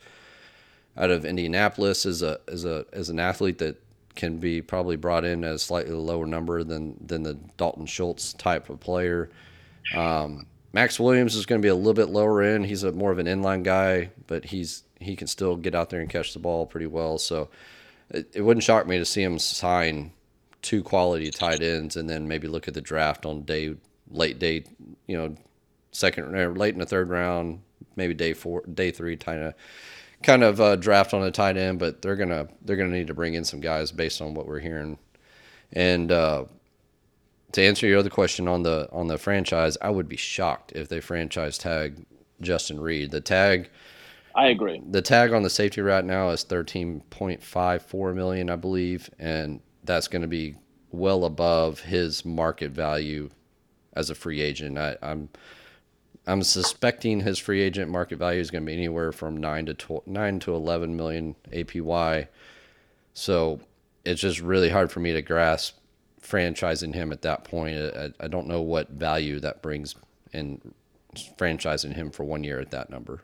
[0.98, 3.80] out of Indianapolis is a is a is an athlete that
[4.16, 8.32] can be probably brought in at a slightly lower number than than the Dalton Schultz
[8.32, 9.30] type of player.
[9.94, 12.66] Um, Maxx Williams is going to be a little bit lower end.
[12.66, 16.00] He's a more of an inline guy, but he's he can still get out there
[16.00, 17.18] and catch the ball pretty well.
[17.18, 17.48] So
[18.10, 20.12] it, it wouldn't shock me to see him sign
[20.60, 23.76] two quality tight ends and then maybe look at the draft on day
[24.10, 24.64] late day,
[25.06, 25.36] you know,
[25.92, 27.60] second late in the third round,
[27.94, 29.54] maybe day four, day three, kind of
[30.22, 31.78] kind of uh, draft on a tight end.
[31.78, 34.60] But they're gonna they're gonna need to bring in some guys based on what we're
[34.60, 34.98] hearing.
[35.72, 36.44] And uh,
[37.52, 40.88] to answer your other question on the on the franchise, I would be shocked if
[40.88, 42.04] they franchise tag
[42.40, 43.10] Justin Reid.
[43.10, 43.70] The tag
[44.34, 44.82] I agree.
[44.88, 50.22] the tag on the safety right now is 13.54 million, I believe, and that's going
[50.22, 50.54] to be
[50.90, 53.30] well above his market value
[53.94, 54.78] as a free agent.
[54.78, 55.28] I, I'm
[56.28, 59.74] I'm suspecting his free agent market value is going to be anywhere from nine to
[59.74, 62.28] 12, nine to 11 million APY.
[63.14, 63.60] So
[64.04, 65.78] it's just really hard for me to grasp
[66.20, 67.78] franchising him at that point.
[67.78, 69.94] I, I don't know what value that brings
[70.34, 70.60] in
[71.38, 73.22] franchising him for one year at that number.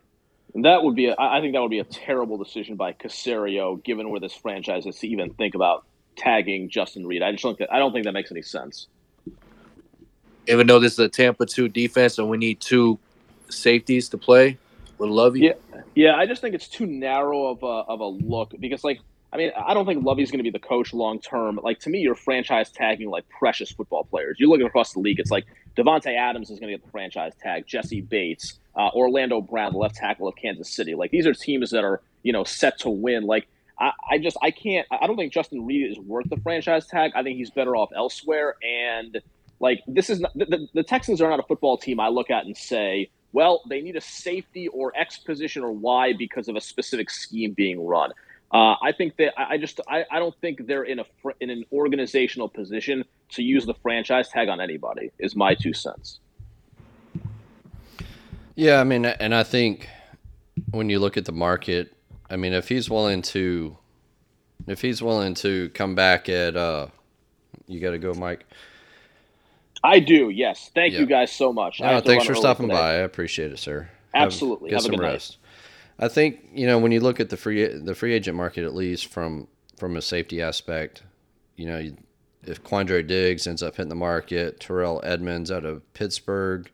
[0.54, 4.08] That would be, a, I think that would be a terrible decision by Caserio, given
[4.08, 5.84] where this franchise is, to even think about
[6.16, 7.22] tagging Justin Reid.
[7.22, 8.86] I just don't I don't think that makes any sense.
[10.46, 12.98] Even though this is a Tampa two defense and we need two
[13.48, 14.58] safeties to play
[14.98, 15.40] with Lovie.
[15.40, 15.52] Yeah.
[15.94, 19.00] Yeah, I just think it's too narrow of a, of a look because, like,
[19.32, 21.60] I mean, I don't think Lovie's going to be the coach long term.
[21.62, 24.38] Like, to me, you're franchise tagging like precious football players.
[24.40, 25.20] You're looking across the league.
[25.20, 29.40] It's like Davante Adams is going to get the franchise tag, Jessie Bates, uh, Orlando
[29.40, 30.96] Brown, the left tackle of Kansas City.
[30.96, 33.24] Like, these are teams that are, you know, set to win.
[33.24, 33.46] Like,
[33.78, 34.86] I, I just I can't.
[34.90, 37.12] I don't think Justin Reid is worth the franchise tag.
[37.14, 38.56] I think he's better off elsewhere.
[38.62, 39.20] And
[39.60, 42.00] like this is not, the, the Texans are not a football team.
[42.00, 46.12] I look at and say, well, they need a safety or X position or Y
[46.18, 48.10] because of a specific scheme being run.
[48.52, 51.04] Uh, I think that I just I, I don't think they're in a
[51.40, 55.10] in an organizational position to use the franchise tag on anybody.
[55.18, 56.20] Is my two cents.
[58.54, 59.88] Yeah, I mean, and I think
[60.70, 61.92] when you look at the market,
[62.30, 63.76] I mean, if he's willing to,
[64.68, 66.86] if he's willing to come back at, uh,
[67.66, 68.46] you got to go, Mike.
[69.84, 70.30] I do.
[70.30, 70.70] Yes.
[70.74, 71.00] Thank yeah.
[71.00, 71.78] you guys so much.
[71.78, 72.80] No, thanks for stopping today.
[72.80, 72.90] by.
[72.92, 73.88] I appreciate it, sir.
[74.14, 74.70] Absolutely.
[74.70, 75.38] Have, get Have some rest.
[75.98, 76.06] Night.
[76.06, 78.74] I think you know when you look at the free the free agent market, at
[78.74, 81.02] least from from a safety aspect,
[81.56, 81.92] you know,
[82.44, 86.70] if Quandre Diggs ends up hitting the market, Terrell Edmunds out of Pittsburgh,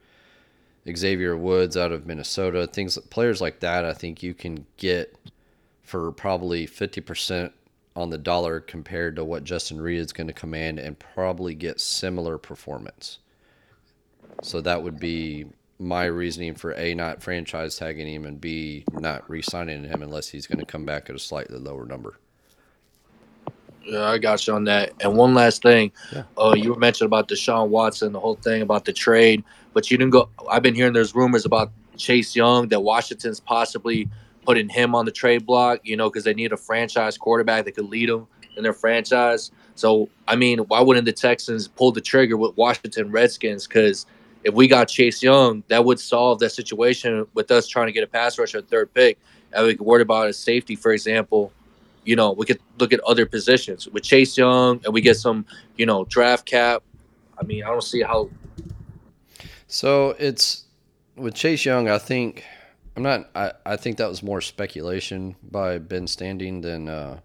[0.97, 5.17] Xavier Woods out of Minnesota, things players like that, I think you can get
[5.83, 7.53] for probably fifty percent
[7.97, 11.81] on the dollar compared to what Justin Reid is going to command and probably get
[11.81, 13.19] similar performance.
[14.43, 15.47] So that would be
[15.79, 20.29] my reasoning for A, not franchise tagging him, and B, not re signing him unless
[20.29, 22.19] he's going to come back at a slightly lower number.
[23.83, 24.93] Yeah, I got you on that.
[25.01, 26.25] And one last thing, yeah.
[26.39, 30.13] uh, you mentioned about Deshaun Watson, the whole thing about the trade, but you didn't
[30.13, 30.29] go.
[30.51, 34.09] I've been hearing there's rumors about Chase Young that Washington's possibly
[34.45, 37.73] putting him on the trade block, you know, because they need a franchise quarterback that
[37.73, 38.27] could lead them
[38.57, 39.51] in their franchise.
[39.75, 43.67] So, I mean, why wouldn't the Texans pull the trigger with Washington Redskins?
[43.67, 44.07] Because
[44.45, 48.03] if we got Chase Young, that would solve that situation with us trying to get
[48.03, 49.19] a pass rusher at third pick.
[49.53, 51.53] And we could worry about a safety, for example.
[52.05, 55.45] You know, we could look at other positions with Chase Young, and we get some,
[55.77, 56.83] you know, draft cap.
[57.39, 58.31] I mean, I don't see how.
[59.67, 60.65] So it's
[61.17, 61.89] with Chase Young.
[61.89, 62.45] I think
[62.97, 63.31] I'm not.
[63.35, 67.21] I, I think that was more speculation by Ben Standig than uh,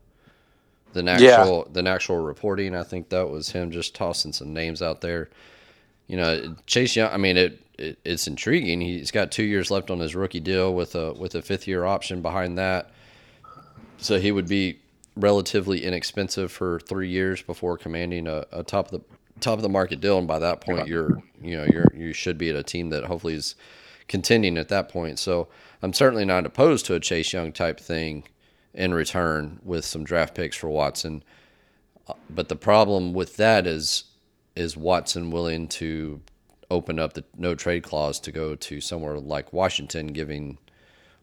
[0.93, 1.73] than actual yeah.
[1.73, 2.75] than actual reporting.
[2.75, 5.29] I think that was him just tossing some names out there.
[6.07, 7.11] You know, Chase Young.
[7.11, 8.79] I mean, it, it it's intriguing.
[8.81, 11.83] He's got two years left on his rookie deal with a with a fifth year
[11.83, 12.91] option behind that.
[13.97, 14.79] So he would be
[15.15, 19.69] relatively inexpensive for three years before commanding a, a top of the top of the
[19.69, 20.17] market deal.
[20.17, 23.05] And by that point, you're you know you're you should be at a team that
[23.05, 23.55] hopefully is
[24.07, 25.19] contending at that point.
[25.19, 25.47] So
[25.81, 28.23] I'm certainly not opposed to a Chase Young type thing
[28.73, 31.23] in return with some draft picks for Watson.
[32.29, 34.05] But the problem with that is
[34.55, 36.21] is Watson willing to
[36.71, 40.57] open up the no trade clause to go to somewhere like Washington, giving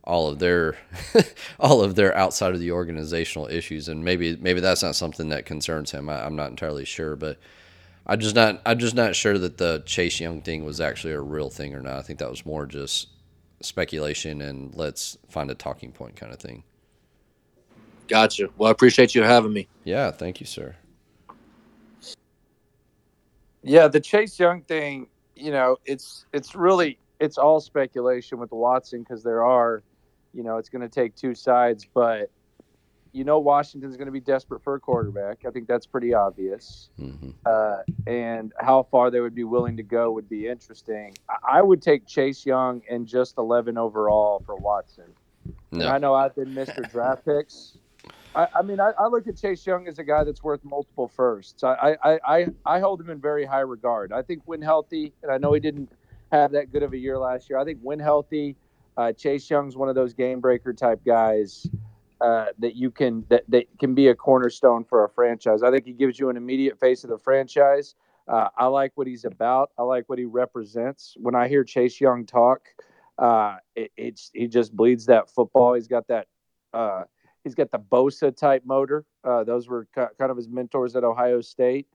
[0.04, 0.76] all of their
[1.60, 5.46] all of their outside of the organizational issues, and maybe maybe that's not something that
[5.46, 6.08] concerns him.
[6.08, 7.38] I, am not entirely sure, but
[8.07, 11.20] I just not I'm just not sure that the Chase Young thing was actually a
[11.20, 11.98] real thing or not.
[11.98, 13.09] I think that was more just
[13.61, 16.64] speculation and let's find a talking point kind of thing.
[18.09, 18.48] Gotcha.
[18.59, 19.68] Well, I appreciate you having me.
[19.84, 20.76] Yeah, thank you, sir.
[23.62, 29.00] Yeah, the Chase Young thing, you know, it's it's really it's all speculation with Watson
[29.00, 29.84] because there are,
[30.34, 32.30] you know, it's going to take two sides, but
[33.12, 35.44] you know Washington's going to be desperate for a quarterback.
[35.46, 36.88] I think that's pretty obvious.
[36.98, 37.30] Mm-hmm.
[37.44, 41.14] Uh, and how far they would be willing to go would be interesting.
[41.28, 45.12] I, I would take Chase Young and just 11 overall for Watson.
[45.70, 45.88] No.
[45.88, 46.90] I know I've been Mr.
[46.90, 47.76] Draft Picks.
[48.34, 51.08] I, I mean, I, I, look at Chase Young as a guy that's worth multiple
[51.08, 51.62] firsts.
[51.62, 54.10] I, I, I, I hold him in very high regard.
[54.10, 55.92] I think when healthy, and I know he didn't
[56.30, 58.56] have that good of a year last year, I think when healthy,
[58.96, 61.68] uh, Chase Young's one of those game breaker type guys
[62.22, 65.62] uh, that you can that, that can be a cornerstone for a franchise.
[65.62, 67.96] I think he gives you an immediate face of the franchise.
[68.28, 69.70] Uh, I like what he's about.
[69.76, 71.16] I like what he represents.
[71.18, 72.60] When I hear Chase Young talk,
[73.18, 75.74] uh, it, it's he just bleeds that football.
[75.74, 76.28] He's got that.
[76.72, 77.02] Uh,
[77.42, 79.04] he's got the Bosa type motor.
[79.24, 81.88] Uh, those were kind of his mentors at Ohio State.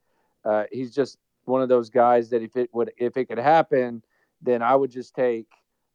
[0.44, 4.04] Uh, he's just one of those guys that if it would if it could happen,
[4.42, 5.48] then I would just take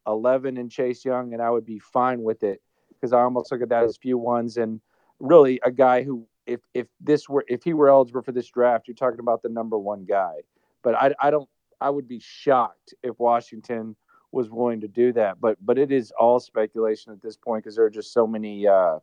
[0.07, 2.63] 11 and Chase Young, and I would be fine with it
[3.03, 4.79] because I almost look at that as few ones and
[5.19, 8.87] really a guy who if if this were if he were eligible for this draft,
[8.87, 10.35] you're talking about the number one guy.
[10.83, 11.49] But I I don't
[11.81, 13.97] I would be shocked if Washington
[14.31, 15.41] was willing to do that.
[15.41, 18.67] But but it is all speculation at this point because there are just so many
[18.67, 18.99] uh,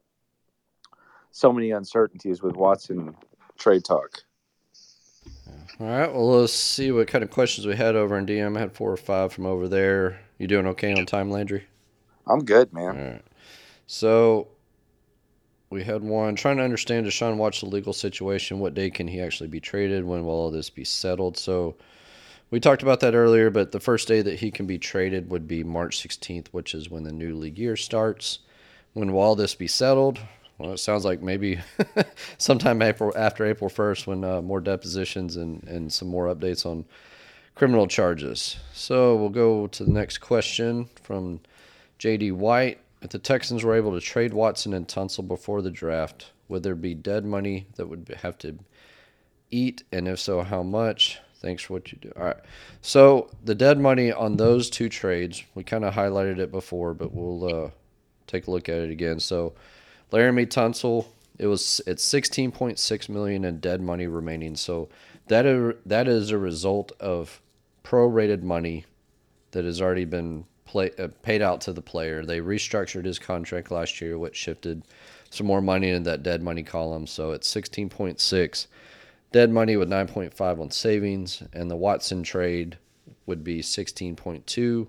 [1.31, 3.15] so many uncertainties with Watson
[3.59, 4.23] trade talk.
[5.79, 6.11] All right.
[6.11, 8.57] Well, let's see what kind of questions we had over in DM.
[8.57, 10.23] I had four or five from over there.
[10.39, 11.67] You doing okay on time, Landry?
[12.27, 13.21] I'm good, man.
[13.93, 14.47] So
[15.69, 18.61] we had one trying to understand Deshaun Watch the legal situation.
[18.61, 20.05] What day can he actually be traded?
[20.05, 21.37] When will all this be settled?
[21.37, 21.75] So
[22.53, 25.49] we talked about that earlier, but the first day that he can be traded would
[25.49, 28.39] be March 16th, which is when the new league year starts.
[28.93, 30.21] When will all this be settled?
[30.59, 31.59] Well, it sounds like maybe
[32.39, 36.85] sometime April after April first, when uh, more depositions and and some more updates on
[37.57, 38.57] criminal charges.
[38.73, 41.41] So we'll go to the next question from
[41.99, 42.31] J.D.
[42.31, 42.79] White.
[43.03, 46.75] If the Texans were able to trade Watson and Tunsil before the draft, would there
[46.75, 48.59] be dead money that would have to
[49.51, 51.19] eat, and if so, how much?
[51.41, 52.13] Thanks for what you do.
[52.17, 52.37] All right.
[52.83, 57.15] So the dead money on those two trades, we kind of highlighted it before, but
[57.15, 57.71] we'll uh,
[58.27, 59.19] take a look at it again.
[59.21, 59.55] So
[60.13, 61.07] Laremy Tunsil,
[61.39, 64.55] it was it's 16.6 million in dead money remaining.
[64.55, 64.91] So
[65.29, 67.41] that is, that is a result of
[67.85, 68.85] prorated money
[69.53, 72.25] that has already been play, uh, paid out to the player.
[72.25, 74.85] They restructured his contract last year, which shifted
[75.29, 77.09] some more money into that dead money column.
[77.09, 78.67] So it's 16.6
[79.33, 82.79] dead money with 9.5 on savings, and the Watson trade
[83.27, 84.87] would be 16.2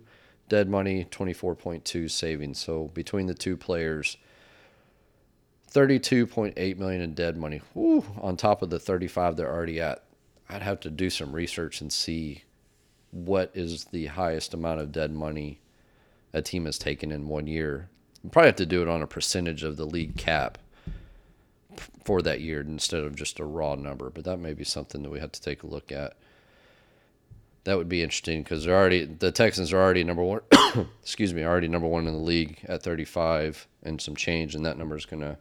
[0.49, 2.59] dead money, 24.2 savings.
[2.59, 4.17] So between the two players,
[5.71, 7.61] 32.8 million in dead money.
[7.73, 10.03] Whew, on top of the 35 they're already at.
[10.47, 12.43] I'd have to do some research and see
[13.11, 15.61] what is the highest amount of dead money
[16.33, 17.89] a team has taken in one year.
[18.23, 20.57] You probably have to do it on a percentage of the league cap
[22.03, 24.09] for that year instead of just a raw number.
[24.09, 26.15] But that may be something that we have to take a look at.
[27.63, 30.41] That would be interesting because they're already the Texans are already number one.
[31.01, 34.77] excuse me, already number one in the league at 35 and some change, and that
[34.77, 35.37] number is gonna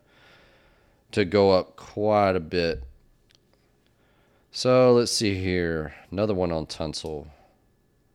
[1.12, 2.84] to go up quite a bit.
[4.52, 5.94] So let's see here.
[6.10, 7.28] Another one on Tunsil.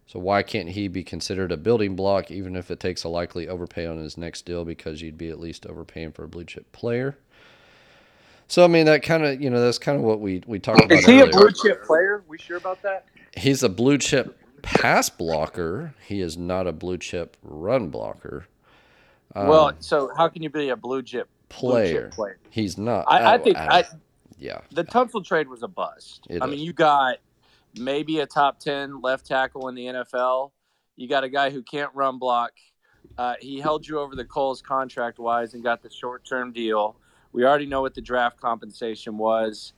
[0.08, 3.48] So why can't he be considered a building block even if it takes a likely
[3.48, 6.72] overpay on his next deal because you'd be at least overpaying for a blue chip
[6.72, 7.18] player?
[8.48, 10.84] So I mean that kind of you know that's kind of what we we talked
[10.84, 11.00] about.
[11.00, 11.26] Is he earlier.
[11.26, 12.24] a blue chip player?
[12.28, 13.06] We sure about that?
[13.36, 15.94] He's a blue chip pass blocker.
[16.06, 18.46] He is not a blue chip run blocker.
[19.36, 22.04] Um, well, so how can you be a blue chip blue player.
[22.04, 22.38] chip player?
[22.52, 23.06] He's not.
[23.08, 23.84] I, I think I,
[24.38, 24.62] yeah.
[24.72, 26.28] the Tunsil trade was a bust.
[26.30, 26.52] It I is.
[26.52, 27.18] mean, you got
[27.78, 30.52] maybe a top ten left tackle in the NFL.
[30.96, 32.52] You got a guy who can't run block.
[33.18, 36.98] Uh, he held you over the coals contract wise and got the short term deal.
[37.32, 39.74] We already know what the draft compensation was,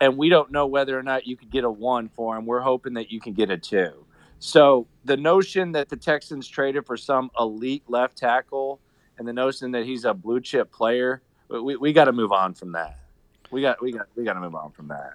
[0.00, 2.46] and we don't know whether or not you could get a one for him.
[2.46, 4.06] We're hoping that you can get a two.
[4.38, 8.80] So the notion that the Texans traded for some elite left tackle
[9.16, 12.54] and the notion that he's a blue chip player, we, we got to move on
[12.54, 12.98] from that.
[13.52, 15.12] We got we got we got to move on from that.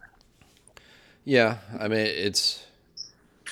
[1.28, 2.63] Yeah, I mean it's.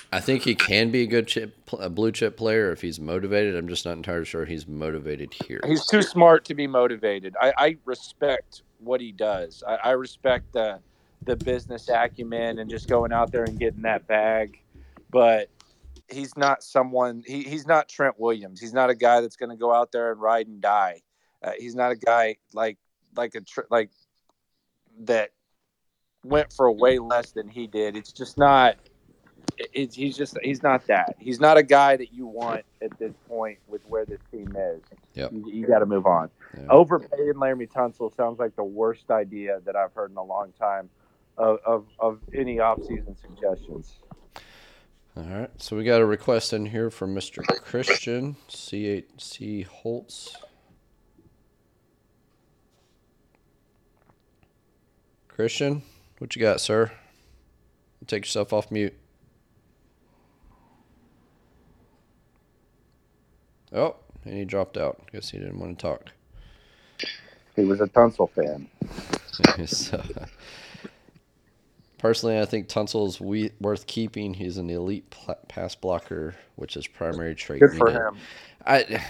[0.10, 3.54] I think he can be a good chip, a blue chip player if he's motivated.
[3.54, 5.60] I'm just not entirely sure he's motivated here.
[5.66, 7.36] He's too smart to be motivated.
[7.42, 9.62] I, I respect what he does.
[9.68, 10.80] I, I respect the
[11.26, 14.58] the business acumen and just going out there and getting that bag.
[15.10, 15.50] But
[16.10, 17.24] he's not someone.
[17.28, 18.62] He, he's not Trent Williams.
[18.62, 21.02] He's not a guy that's going to go out there and ride and die.
[21.44, 22.78] Uh, he's not a guy like
[23.18, 23.90] like a like
[25.02, 25.32] that
[26.26, 27.96] went for way less than he did.
[27.96, 28.76] It's just not.
[29.58, 31.16] It's, he's just he's not that.
[31.20, 34.82] He's not a guy that you want at this point with where this team is.
[35.14, 35.32] Yep.
[35.32, 36.30] You, you got to move on.
[36.58, 36.66] Yeah.
[36.70, 40.90] Overpaying Laremy Tunsil sounds like the worst idea that I've heard in a long time
[41.38, 43.94] of, of, of any offseason suggestions.
[45.18, 47.42] All right, so we got a request in here from Mr.
[47.46, 50.36] Christian C8C Holtz.
[55.30, 55.84] Christian,
[56.20, 56.92] what you got, sir?
[58.08, 58.94] Take yourself off mute.
[63.74, 65.02] Oh, and he dropped out.
[65.12, 66.12] Guess he didn't want to talk.
[67.56, 68.68] He was a Tunsil fan.
[69.68, 70.02] so,
[71.98, 74.34] personally, I think Tunsil's we, worth keeping.
[74.34, 77.62] He's an elite pl- pass blocker, which is primary trait.
[77.62, 78.18] Good for him.
[78.66, 79.04] I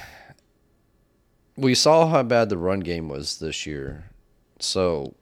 [1.57, 4.05] we saw how bad the run game was this year,
[4.59, 5.13] so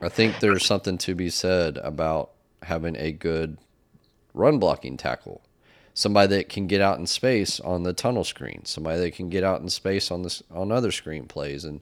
[0.00, 2.30] I think there's something to be said about
[2.62, 3.58] having a good
[4.32, 5.42] run blocking tackle,
[5.94, 9.42] somebody that can get out in space on the tunnel screen, somebody that can get
[9.42, 11.80] out in space on this on other screen plays, and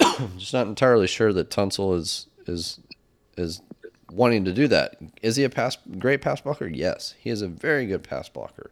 [0.00, 2.80] I'm just not entirely sure that Tunsil is is
[3.38, 3.62] is
[4.10, 4.96] wanting to do that.
[5.22, 6.66] Is he a pass great pass blocker?
[6.66, 8.70] Yes, he is a very good pass blocker.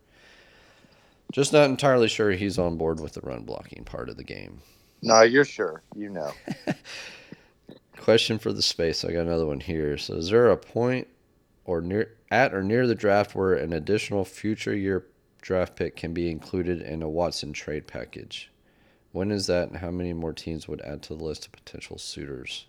[1.33, 4.61] Just not entirely sure he's on board with the run blocking part of the game.
[5.01, 5.83] No, you're sure.
[5.97, 6.33] You know.
[7.99, 9.05] Question for the space.
[9.05, 9.97] I got another one here.
[9.99, 11.09] So, is there a point
[11.65, 15.07] or near at or near the draft where an additional future year
[15.41, 18.51] draft pick can be included in a Watson trade package?
[19.13, 21.99] When is that, and how many more teams would add to the list of potential
[21.99, 22.67] suitors?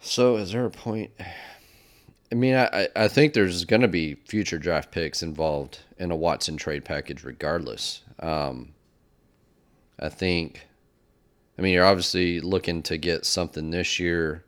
[0.00, 1.10] So, is there a point?
[2.30, 6.16] I mean, I, I think there's going to be future draft picks involved in a
[6.16, 8.02] Watson trade package, regardless.
[8.20, 8.72] Um,
[9.98, 10.66] I think
[11.58, 14.44] I mean, you're obviously looking to get something this year.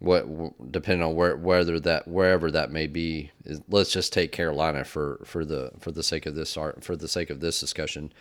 [0.00, 4.84] What depending on where whether that wherever that may be, is, let's just take Carolina
[4.84, 8.12] for for the for the sake of this art for the sake of this discussion.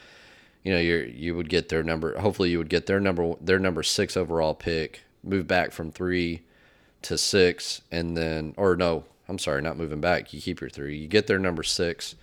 [0.64, 2.18] You know, you you would get their number.
[2.18, 6.44] Hopefully, you would get their number their number six overall pick, move back from three
[7.02, 10.34] to six, and then or no, I'm sorry, not moving back.
[10.34, 10.98] You keep your three.
[10.98, 12.16] You get their number six,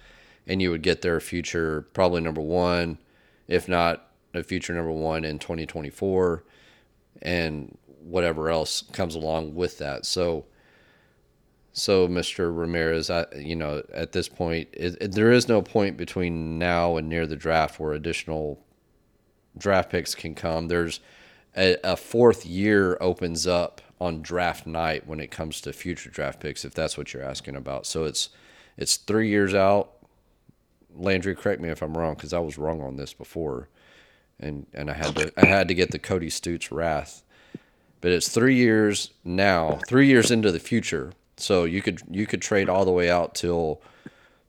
[0.46, 2.96] and you would get their future probably number one,
[3.46, 6.44] if not a future number one in 2024
[7.22, 10.06] and whatever else comes along with that.
[10.06, 10.46] So,
[11.72, 12.56] so Mr.
[12.56, 16.96] Ramirez, I, you know, at this point, it, it, there is no point between now
[16.96, 18.64] and near the draft where additional
[19.56, 20.68] draft picks can come.
[20.68, 21.00] There's
[21.56, 26.40] a, a fourth year opens up on draft night when it comes to future draft
[26.40, 27.86] picks, if that's what you're asking about.
[27.86, 28.30] So it's
[28.76, 29.90] it's three years out.
[30.94, 33.68] Landry, correct me if I'm wrong, because I was wrong on this before
[34.40, 37.22] and and I had to I had to get the Cody Stoots wrath.
[38.00, 41.12] But it's three years now, three years into the future.
[41.36, 43.82] So you could you could trade all the way out till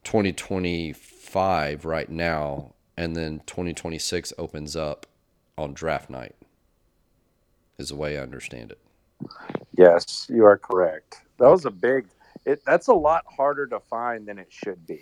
[0.04, 5.06] 2025 right now, and then 2026 opens up
[5.58, 6.36] on draft night.
[7.78, 8.80] Is the way I understand it.
[9.78, 11.22] Yes, you are correct.
[11.40, 12.08] That was a big.
[12.46, 15.02] It that's a lot harder to find than it should be.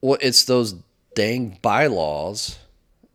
[0.00, 0.76] Well, it's those
[1.14, 2.58] dang bylaws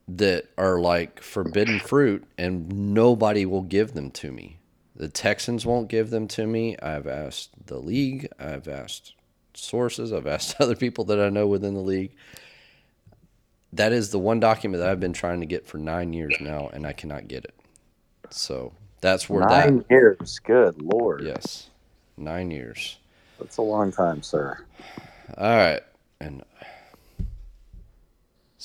[0.08, 4.60] that are like forbidden fruit and nobody will give them to me.
[4.96, 6.78] The Texans won't give them to me.
[6.80, 9.14] I've asked the league, I've asked
[9.54, 12.16] sources, I've asked other people that I know within the league.
[13.74, 16.70] That is the one document that I've been trying to get for nine years now,
[16.74, 17.54] and I cannot get it.
[18.30, 20.40] So that's where nine that years.
[20.40, 21.24] Good lord.
[21.26, 21.70] Yes,
[22.18, 22.98] nine years.
[23.40, 24.66] That's a long time, sir.
[25.38, 25.82] All right,
[26.20, 26.44] and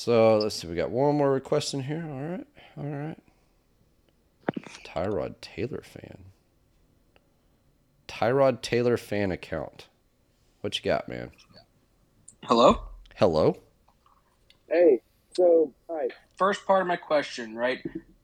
[0.02, 0.66] so let's see.
[0.66, 2.04] We got one more request in here.
[2.04, 2.46] All right.
[2.76, 3.18] All right.
[4.84, 6.24] Tyrod Taylor fan.
[8.08, 9.86] Tyrod Taylor fan account.
[10.60, 11.30] What you got, man?
[12.42, 12.82] Hello?
[13.14, 13.56] Hello?
[14.68, 15.00] Hey,
[15.36, 16.08] so, hi.
[16.36, 17.78] First part of my question, right?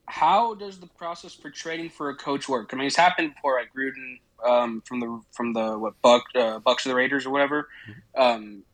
[0.07, 2.71] How does the process for trading for a coach work?
[2.73, 3.69] I mean, it's happened before, right?
[3.73, 7.69] Gruden um, from the from the what Buck uh, Bucks of the Raiders or whatever.
[8.17, 8.65] Um,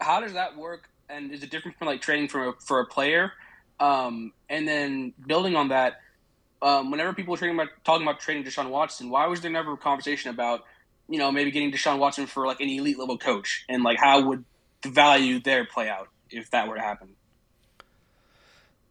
[0.00, 2.86] how does that work and is it different from like trading for a, for a
[2.86, 3.32] player?
[3.78, 6.00] Um, and then building on that,
[6.62, 9.76] um, whenever people are about talking about trading Deshaun Watson, why was there never a
[9.76, 10.64] conversation about
[11.08, 14.22] you know maybe getting Deshaun Watson for like an elite level coach and like how
[14.22, 14.44] would
[14.82, 17.08] the value there play out if that were to happen?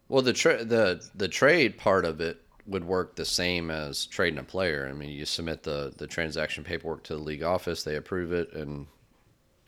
[0.08, 4.40] Well, the tra- the the trade part of it would work the same as trading
[4.40, 4.88] a player.
[4.90, 8.54] I mean, you submit the the transaction paperwork to the league office, they approve it,
[8.54, 8.88] and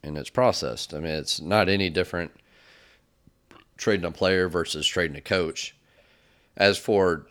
[0.08, 0.94] and it's processed.
[0.94, 2.32] I mean, it's not any different
[3.78, 5.76] trading a player versus trading a coach.
[6.56, 7.28] As for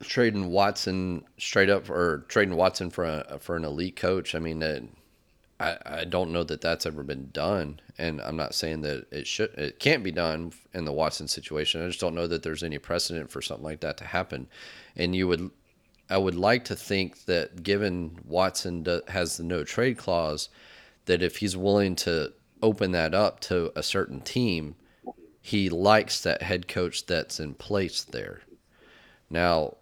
[0.00, 4.62] trading Watson straight up or trading Watson for a for an elite coach, I mean,
[4.62, 9.26] I I don't know that that's ever been done, and I'm not saying that it
[9.26, 11.82] should it can't be done in the Watson situation.
[11.82, 14.48] I just don't know that there's any precedent for something like that to happen,
[14.96, 15.50] and you would.
[16.10, 20.50] I would like to think that given Watson has the no trade clause,
[21.06, 22.32] that if he's willing to
[22.62, 24.74] open that up to a certain team,
[25.40, 28.40] he likes that head coach that's in place there.
[29.28, 29.76] Now,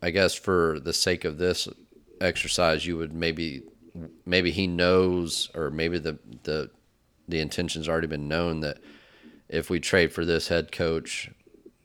[0.00, 1.68] I guess for the sake of this
[2.20, 3.62] exercise, you would maybe
[4.24, 6.70] maybe he knows or maybe the the
[7.28, 8.78] the intention's already been known that
[9.48, 11.30] if we trade for this head coach,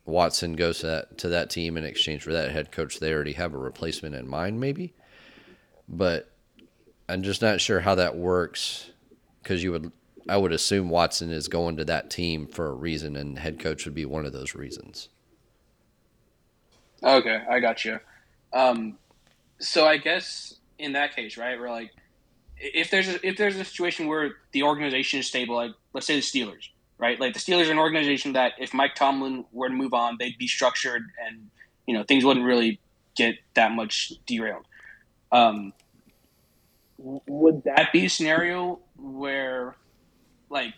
[0.06, 3.00] Watson goes to that to that team in exchange for that head coach.
[3.00, 4.94] They already have a replacement in mind, maybe.
[5.90, 6.32] But
[7.08, 8.90] I'm just not sure how that works
[9.42, 9.92] because you would
[10.28, 13.86] I would assume Watson is going to that team for a reason, and head coach
[13.86, 15.10] would be one of those reasons.
[17.04, 18.00] Okay, I got you.
[18.52, 18.98] Um,
[19.60, 21.92] so I guess in that case, right, we're like,
[22.58, 26.16] if there's a, if there's a situation where the organization is stable, like let's say
[26.16, 27.20] the Steelers, right?
[27.20, 30.38] Like the Steelers are an organization that if Mike Tomlin were to move on, they'd
[30.40, 31.50] be structured, and
[31.86, 32.80] you know things wouldn't really
[33.16, 34.66] get that much derailed.
[35.32, 35.74] Um,
[36.98, 39.76] would that be a scenario where,
[40.50, 40.74] like,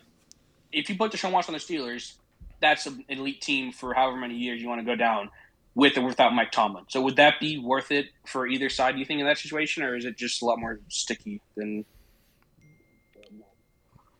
[0.72, 2.14] if you put Deshaun Watson on the Steelers,
[2.60, 5.30] that's an elite team for however many years you want to go down
[5.74, 6.84] with or without Mike Tomlin.
[6.88, 8.92] So would that be worth it for either side?
[8.92, 11.84] Do you think in that situation, or is it just a lot more sticky than?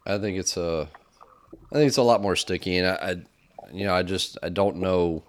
[0.06, 0.88] I think it's a,
[1.72, 3.16] I think it's a lot more sticky, and I, I
[3.72, 5.24] you know, I just I don't know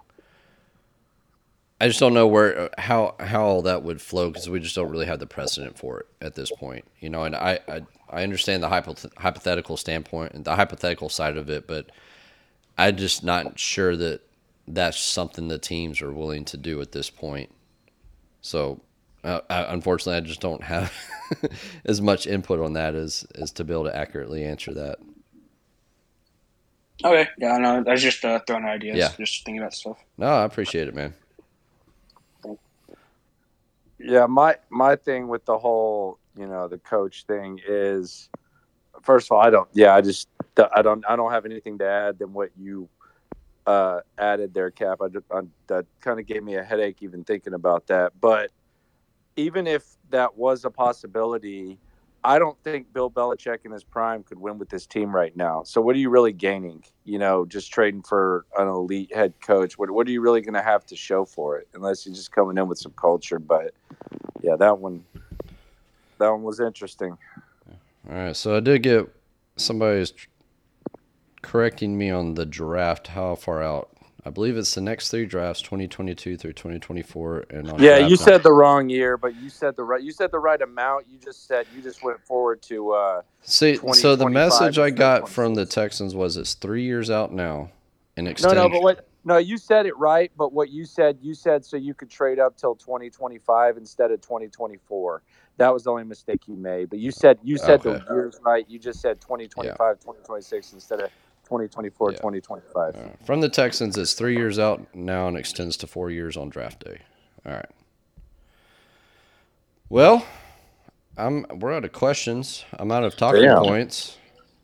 [1.80, 4.90] I just don't know where how how all that would flow because we just don't
[4.90, 7.24] really have the precedent for it at this point, you know.
[7.24, 11.66] And I I, I understand the hypo, hypothetical standpoint and the hypothetical side of it,
[11.66, 11.90] but
[12.76, 14.20] I'm just not sure that
[14.68, 17.50] that's something the teams are willing to do at this point.
[18.42, 18.82] So,
[19.24, 20.92] uh, I, unfortunately, I just don't have
[21.86, 24.98] as much input on that as as to be able to accurately answer that.
[27.02, 28.98] Okay, yeah, no, I was just uh, throwing ideas.
[28.98, 29.12] Yeah.
[29.16, 29.96] just thinking about stuff.
[30.18, 31.14] No, I appreciate it, man.
[34.02, 38.30] Yeah, my my thing with the whole, you know, the coach thing is
[39.02, 40.28] first of all, I don't yeah, I just
[40.74, 42.88] I don't I don't have anything to add than what you
[43.66, 45.00] uh added there cap.
[45.02, 48.12] I, I that kind of gave me a headache even thinking about that.
[48.20, 48.52] But
[49.36, 51.78] even if that was a possibility,
[52.22, 55.62] I don't think Bill Belichick in his prime could win with this team right now.
[55.62, 56.84] So what are you really gaining?
[57.04, 59.78] You know, just trading for an elite head coach.
[59.78, 61.68] What what are you really going to have to show for it?
[61.74, 63.38] Unless you're just coming in with some culture.
[63.38, 63.72] But
[64.42, 65.02] yeah, that one
[66.18, 67.16] that one was interesting.
[68.08, 69.08] All right, so I did get
[69.56, 70.12] somebody's
[71.42, 73.08] correcting me on the draft.
[73.08, 73.90] How far out?
[74.24, 78.18] I believe it's the next three drafts, 2022 through 2024, and on Yeah, you night-
[78.18, 81.06] said the wrong year, but you said the right you said the right amount.
[81.08, 85.28] You just said you just went forward to uh See, so the message I got
[85.28, 87.70] from the Texans was it's three years out now,
[88.16, 88.56] and No, extend.
[88.56, 91.76] no, but what no, you said it right, but what you said, you said so
[91.76, 95.22] you could trade up till 2025 instead of 2024.
[95.58, 96.88] That was the only mistake you made.
[96.90, 98.64] But you said you said the years right.
[98.68, 101.10] You just said 2025, 2026 instead of
[101.50, 102.16] 2024, Yeah.
[102.18, 102.76] 2025.
[102.76, 103.26] All right.
[103.26, 106.84] From the Texans, it's three years out now and extends to four years on draft
[106.84, 107.00] day.
[107.44, 107.68] All right.
[109.88, 110.24] Well,
[111.16, 112.64] I'm we're out of questions.
[112.78, 113.64] I'm out of talking Damn.
[113.64, 114.16] points.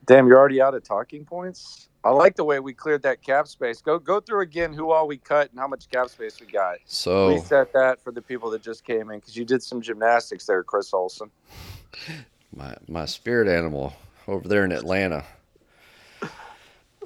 [0.06, 1.88] Damn, you're already out of talking points.
[2.04, 3.82] I like the way we cleared that cap space.
[3.82, 6.76] Go go through again who all we cut and how much cap space we got.
[6.84, 10.46] So Reset that for the people that just came in because you did some gymnastics
[10.46, 11.32] there, Chris Olson.
[12.56, 13.92] my my spirit animal
[14.28, 15.24] over there in Atlanta.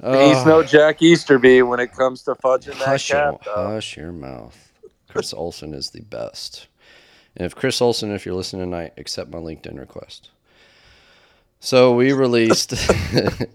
[0.03, 3.42] He's Oh, no Jack Easterby when it comes to fudging that hush, your, cap.
[3.44, 3.66] though.
[3.68, 4.72] hush your mouth.
[5.09, 6.68] Chris Olson is the best.
[7.36, 10.30] And if Chris Olson, if you're listening tonight, accept my LinkedIn request.
[11.59, 12.72] So we released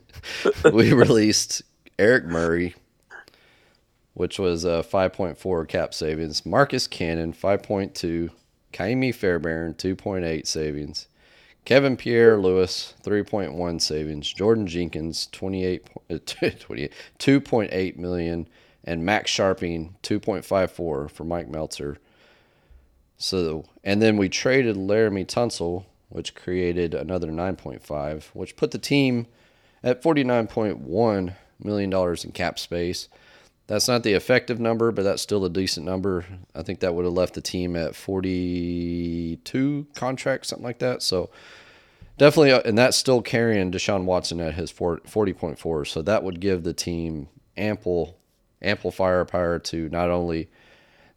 [0.71, 1.63] we released
[1.97, 2.75] Eric Murray,
[4.13, 6.45] which was a 5.4 cap savings.
[6.45, 8.29] Marcus Cannon 5.2,
[8.71, 11.07] Kaimi Fairbairn 2.8 savings.
[11.65, 14.31] Kevin Pierre-Louis 3.1 savings.
[14.31, 18.47] Jordan Jenkins 28 uh, 28 2.8 million
[18.83, 21.97] and Max Scharping 2.54 for Mike Meltser.
[23.17, 29.25] So, and then we traded Laremy Tunsil, which created another 9.5, which put the team
[29.83, 33.07] at 49.1 million dollars in cap space.
[33.67, 36.25] That's not the effective number, but that's still a decent number.
[36.53, 41.01] I think that would have left the team at 42 contracts, something like that.
[41.01, 41.31] So
[42.17, 45.87] definitely, uh, and that's still carrying Deshaun Watson at his 40.4.
[45.87, 48.19] So that would give the team ample,
[48.61, 50.47] ample firepower to not only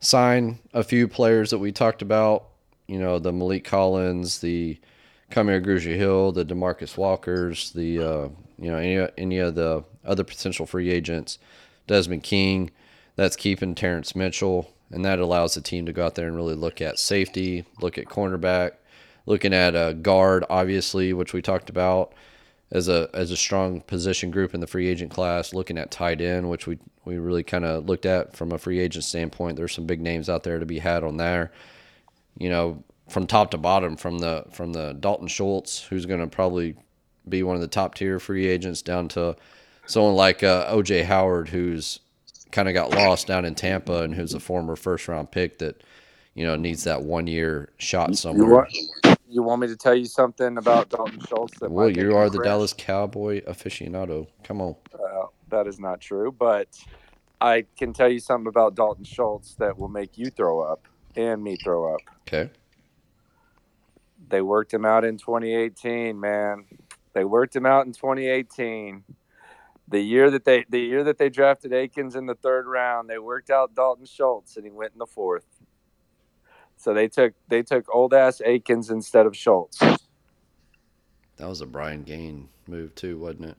[0.01, 2.49] sign a few players that we talked about,
[2.87, 4.79] you know, the Maliek Collins, the
[5.31, 8.29] Kamu Grugier-Hill, the Demarcus Walkers, the uh,
[8.59, 11.39] you know any any of the other potential free agents,
[11.89, 12.71] Desmond King,
[13.17, 16.55] that's keeping Terrance Mitchell, and that allows the team to go out there and really
[16.55, 18.73] look at safety, look at cornerback,
[19.27, 22.15] looking at a guard, obviously, which we talked about
[22.71, 26.21] as a as a strong position group in the free agent class, looking at tight
[26.21, 29.57] end, which we we really kind of looked at from a free agent standpoint.
[29.57, 31.51] There's some big names out there to be had on there.
[32.37, 36.27] You know, from top to bottom, from the from the Dalton Schultz, who's going to
[36.27, 36.77] probably
[37.29, 39.37] be one of the top tier free agents, down to
[39.89, 42.01] someone like uh, OJ Howard, who's
[42.53, 45.83] kind of got lost down in Tampa and who's a former first round pick that
[46.35, 48.49] you know needs that one year shot You somewhere.
[48.49, 48.71] want,
[49.29, 51.59] you want me to tell you something about Dalton Schultz?
[51.61, 52.39] That Well, you are the?
[52.41, 54.29] Dallas Cowboy aficionado.
[54.45, 54.77] Come on.
[54.95, 56.69] Uh, that is not true, but
[57.41, 60.87] I can tell you something about Dalton Schultz that will make you throw up
[61.17, 62.01] and me throw up.
[62.29, 62.51] Okay.
[64.29, 66.65] They worked him out in 2018, man.
[67.15, 69.05] They worked him out in 2018.
[69.91, 73.19] The year that they the year that they drafted Akins in the third round, they
[73.19, 75.47] worked out Dalton Schultz and he went in the fourth.
[76.77, 79.79] So they took they took old ass Akins instead of Schultz.
[79.79, 83.57] That was a Brian Gaine move too, wasn't it?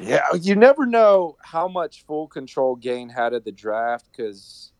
[0.00, 4.72] Yeah, you never know how much full control Gaine had of the draft because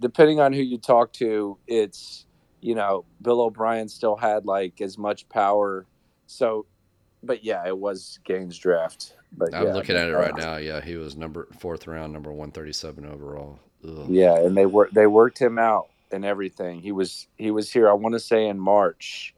[0.00, 2.26] depending on who you talk to, it's
[2.60, 5.86] you know Bill O'Brien still had like as much power.
[6.26, 6.66] So,
[7.22, 9.14] but yeah, it was Gaine's draft.
[9.36, 10.56] But I'm yeah, looking at it uh, right now.
[10.56, 13.58] Yeah, he was number fourth round, number 137 overall.
[13.86, 14.06] Ugh.
[14.08, 16.80] Yeah, and they worked they worked him out and everything.
[16.80, 17.88] He was he was here.
[17.88, 19.34] I want to say in March,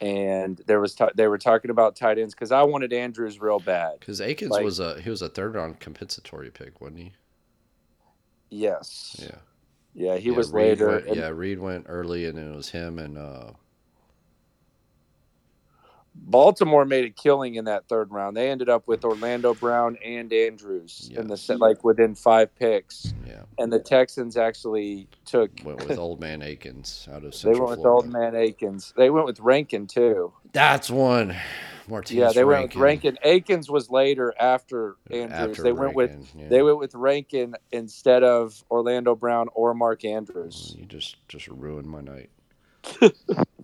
[0.00, 3.60] and there was t- they were talking about tight ends because I wanted Andrews real
[3.60, 4.00] bad.
[4.00, 7.12] Because Akins Like- was a he was a third round compensatory pick, wasn't he?
[8.50, 9.16] Yes.
[9.20, 9.36] Yeah.
[9.98, 10.88] Yeah, he yeah, was Reid later.
[10.88, 13.52] Went, and yeah, Reid went early, and it was him and uh,
[16.18, 18.36] Baltimore made a killing in that third round.
[18.36, 23.14] They ended up with Orlando Brown and Andrews in the set, like within five picks.
[23.26, 25.50] yeah, And the Texans actually took.
[25.64, 27.88] went with Old Man Akins out of They went with Florida.
[27.88, 28.92] Old Man Akins.
[28.96, 30.32] They went with Rankin too.
[30.52, 31.36] That's one.
[31.88, 33.18] Martinez yeah, they went with Rankin.
[33.22, 35.32] Akins was later after Andrews.
[35.32, 36.48] After they went with yeah.
[36.48, 40.74] they went with Rankin instead of Orlando Brown or Mark Andrews.
[40.74, 42.30] Mm, you just just ruined my night.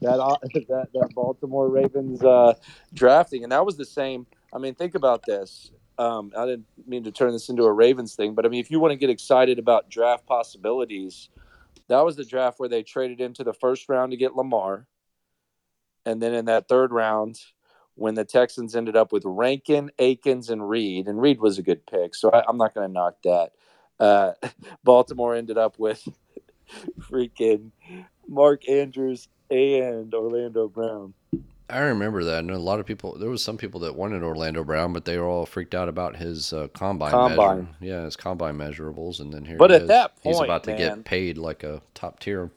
[0.00, 0.36] that uh,
[0.68, 2.54] that that Baltimore Ravens uh,
[2.94, 4.26] drafting, and that was the same.
[4.52, 5.70] I mean, think about this.
[5.98, 8.70] Um, I didn't mean to turn this into a Ravens thing, but I mean, if
[8.70, 11.28] you want to get excited about draft possibilities,
[11.88, 14.86] that was the draft where they traded into the first round to get Lamar,
[16.06, 17.40] and then in that third round,
[17.98, 21.84] when the Texans ended up with Rankin, Akins, and Reid, and Reid was a good
[21.84, 23.52] pick, so I, I'm not going to knock that.
[23.98, 24.32] Uh,
[24.84, 26.06] Baltimore ended up with
[27.00, 27.72] freaking
[28.28, 31.14] Mark Andrews and Orlando Brown.
[31.70, 33.18] I remember that, and a lot of people.
[33.18, 36.16] There was some people that wanted Orlando Brown, but they were all freaked out about
[36.16, 37.56] his uh, combine, Combine.
[37.58, 37.68] measure.
[37.80, 39.58] Yeah, his combine measurables, and then here.
[39.58, 39.88] But at is.
[39.88, 42.50] that he's about to man- get paid like a top tier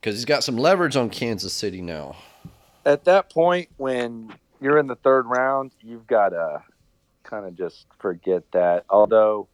[0.00, 2.16] because he's got some leverage on Kansas City now.
[2.84, 6.62] At that point, when you're in the third round, you've got to
[7.24, 8.84] kind of just forget that.
[8.88, 9.48] Although,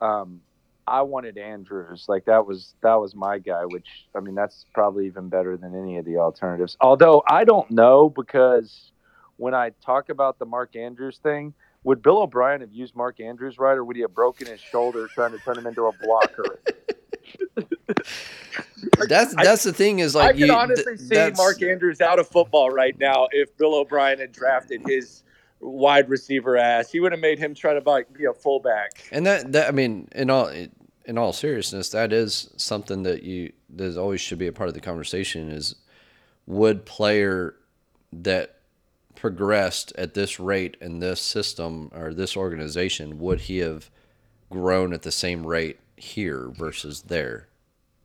[0.00, 0.40] um,
[0.90, 3.64] I wanted Andrews, like that was that was my guy.
[3.64, 6.76] Which I mean, that's probably even better than any of the alternatives.
[6.80, 8.92] Although I don't know because
[9.36, 11.54] when I talk about the Mark Andrews thing,
[11.84, 15.08] would Bill O'Brien have used Mark Andrews right, or would he have broken his shoulder
[15.14, 16.58] trying to turn him into a blocker?
[19.08, 20.52] That's I- that's the thing is I like can you.
[20.52, 24.82] honestly th- see Mark Andrews out of football right now if Bill O'Brien had drafted
[24.86, 25.22] his
[25.60, 26.90] wide receiver ass.
[26.90, 29.08] He would have made him try to like, be a fullback.
[29.10, 30.50] And that, that I mean, in all
[31.08, 34.74] in all seriousness, that is something that you that always should be a part of
[34.74, 35.50] the conversation.
[35.50, 35.76] Is
[36.46, 37.56] would player
[38.12, 38.56] that
[39.16, 43.90] progressed at this rate in this system or this organization would he have
[44.50, 47.48] grown at the same rate here versus there?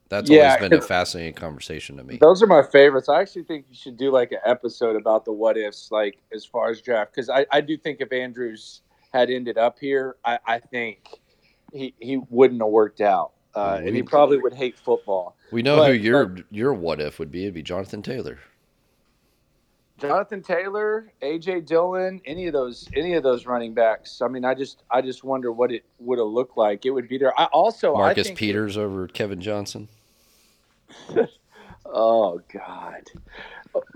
[0.10, 2.22] That's Yeah, always been a fascinating conversation to me.
[2.22, 3.10] Those are my favorites.
[3.10, 6.46] I actually think you should do like an episode about the what ifs, like as
[6.46, 8.82] far as draft, because I, I do think if Andrews
[9.14, 11.00] had ended up here, I, I think
[11.74, 15.36] he he wouldn't have worked out, uh, and he probably would hate football.
[15.52, 17.44] We know but- who your your what if would be.
[17.44, 18.40] It'd be Jonathan Taylor.
[20.00, 24.22] Jonathan Taylor, AJ Dillon, any of those any of those running backs.
[24.22, 26.86] I mean, I just I just wonder what it would have looked like.
[26.86, 27.40] It would be there.
[27.40, 29.88] I also I Marcus think- Peters over Kevin Johnson.
[31.86, 33.04] Oh God,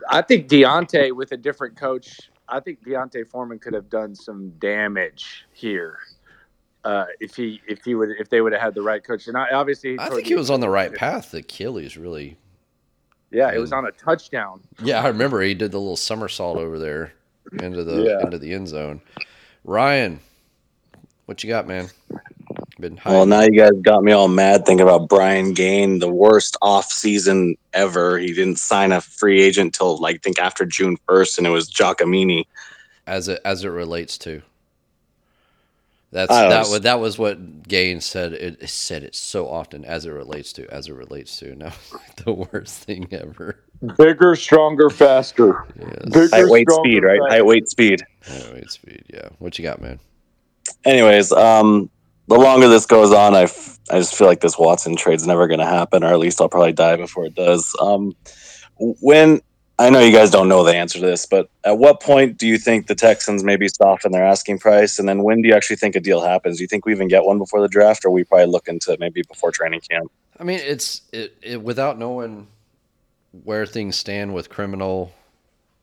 [0.09, 2.29] I think D'Onta with a different coach.
[2.47, 5.97] I think D'Onta Foreman could have done some damage here.
[6.87, 9.35] Uh, if he if he would if they would have had the right coach, and
[9.37, 11.31] I, obviously I think he was on the right path.
[11.31, 12.37] The Achilles really
[13.29, 14.61] Yeah, it was on a touchdown.
[14.81, 17.11] Yeah, I remember he did the little somersault over there
[17.61, 18.21] into the Yeah.
[18.23, 19.01] into the end zone.
[19.65, 20.21] Ryan,
[21.25, 21.89] what you got, man?
[22.79, 26.55] Been Well, now you guys got me all mad thinking about Brian Gaine, the worst
[26.61, 28.17] off season ever.
[28.17, 31.49] He didn't sign a free agent till like I think after June first, and it
[31.49, 32.45] was Giacomini.
[33.07, 34.41] as it as it relates to.
[36.11, 36.71] That's that know.
[36.71, 38.33] was that was what Gaines said.
[38.33, 41.53] It, it said it so often as it relates to as it relates to.
[41.55, 41.73] Now
[42.23, 43.59] the worst thing ever.
[43.97, 45.65] Bigger, stronger, faster.
[45.79, 46.05] Yes.
[46.05, 47.19] Bigger, Height, weight, stronger, speed, right?
[47.19, 47.33] faster.
[47.35, 48.03] Height, weight, speed.
[48.53, 49.03] Wait, speed.
[49.13, 49.29] Yeah.
[49.39, 49.99] What you got, man?
[50.85, 51.89] Anyways, um,
[52.27, 55.47] the longer this goes on, I, f- I just feel like this Watson trade's never
[55.47, 57.75] going to happen, or at least I'll probably die before it does.
[57.79, 58.15] Um,
[58.79, 59.41] when
[59.79, 62.47] I know you guys don't know the answer to this, but at what point do
[62.47, 65.75] you think the Texans maybe soften their asking price, and then when do you actually
[65.75, 66.57] think a deal happens?
[66.57, 68.97] Do you think we even get one before the draft, or we probably look into
[68.99, 70.11] maybe before training camp?
[70.39, 72.47] I mean, it's it, it without knowing
[73.43, 75.13] where things stand with criminal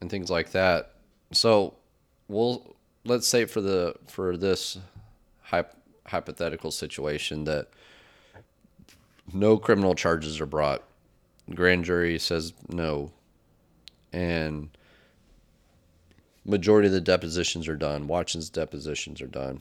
[0.00, 0.94] and things like that.
[1.30, 1.74] So,
[2.26, 4.78] we'll let's say for the for this
[5.52, 5.66] hyp,
[6.06, 7.68] hypothetical situation that
[9.32, 10.82] no criminal charges are brought.
[11.54, 13.12] Grand jury says no,
[14.14, 14.68] and
[16.44, 18.06] majority of the depositions are done.
[18.06, 19.60] Watson's depositions are done.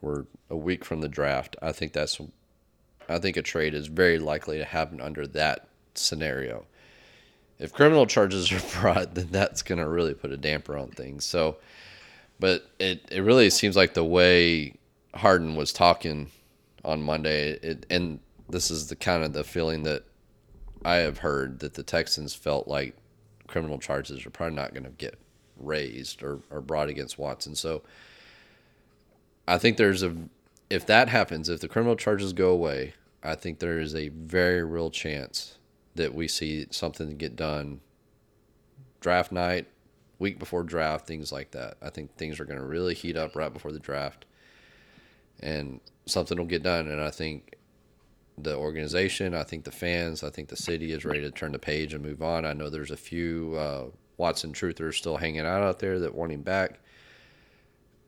[0.00, 1.56] We're a week from the draft.
[1.60, 2.20] I think that's
[3.08, 6.64] I think a trade is very likely to happen under that scenario.
[7.58, 11.24] If criminal charges are brought, then that's going to really put a damper on things.
[11.24, 11.56] So,
[12.38, 14.76] but it, it really seems like the way
[15.14, 16.30] Hardin was talking
[16.84, 20.04] on Monday, it, and this is the kind of the feeling that
[20.84, 22.96] I have heard that the Texans felt like
[23.52, 25.18] criminal charges are probably not going to get
[25.58, 27.54] raised or, or brought against Watson.
[27.54, 27.82] So
[29.46, 30.16] I think there's a
[30.70, 34.64] if that happens, if the criminal charges go away, I think there is a very
[34.64, 35.58] real chance
[35.94, 37.80] that we see something get done
[39.00, 39.66] draft night,
[40.18, 41.76] week before draft, things like that.
[41.82, 44.24] I think things are going to really heat up right before the draft,
[45.40, 46.88] and something will get done.
[46.88, 47.56] And I think
[48.38, 51.58] the organization, I think the fans, I think the city is ready to turn the
[51.58, 52.44] page and move on.
[52.44, 53.86] I know there's a few uh,
[54.16, 56.80] Watson truthers still hanging out out there that want him back.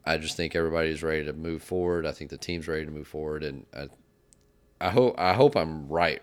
[0.07, 2.07] I just think everybody's ready to move forward.
[2.07, 3.89] I think the team's ready to move forward, and I,
[4.81, 6.23] I hope I hope I'm right.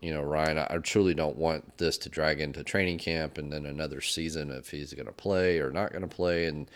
[0.00, 3.52] You know, Ryan, I, I truly don't want this to drag into training camp and
[3.52, 6.46] then another season if he's going to play or not going to play.
[6.46, 6.68] And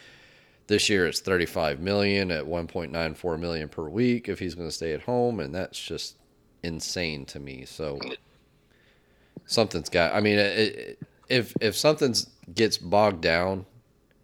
[0.68, 4.92] this year it's 35 million at 1.94 million per week if he's going to stay
[4.92, 6.16] at home, and that's just
[6.62, 7.64] insane to me.
[7.64, 7.98] So
[9.46, 10.14] something's got.
[10.14, 13.66] I mean, it, it, if if something's gets bogged down,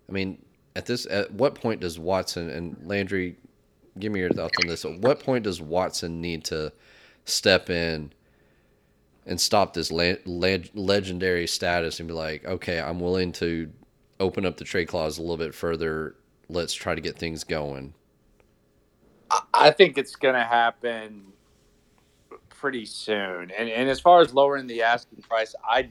[0.09, 0.43] I mean,
[0.77, 3.37] at this at what point does Watson and Landry
[3.99, 4.85] give me your thoughts on this?
[4.85, 6.73] At what point does Watson need to
[7.25, 8.13] step in
[9.27, 13.71] and stop this le- le- legendary status and be like, okay, I'm willing to
[14.19, 16.17] open up the trade clause a little bit further.
[16.49, 17.95] Let's try to get things going.
[19.55, 21.33] I think it's going to happen
[22.63, 23.51] pretty soon.
[23.51, 25.91] And and as far as lowering the asking price, I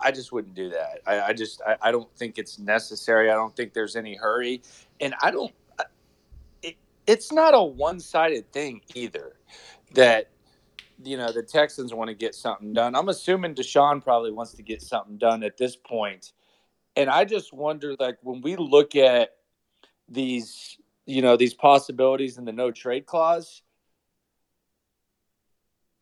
[0.00, 1.00] I just wouldn't do that.
[1.06, 3.30] I, I just I, I, don't think it's necessary.
[3.30, 4.62] I don't think there's any hurry,
[5.00, 5.50] and I don't.
[6.62, 6.76] It,
[7.06, 9.36] it's not a one-sided thing either.
[9.94, 10.28] That
[11.02, 12.94] you know the Texans want to get something done.
[12.94, 16.34] I'm assuming Deshaun probably wants to get something done at this point,
[16.94, 19.30] and I just wonder, like when we look at
[20.10, 20.76] these,
[21.06, 23.62] you know, these possibilities in the no trade clause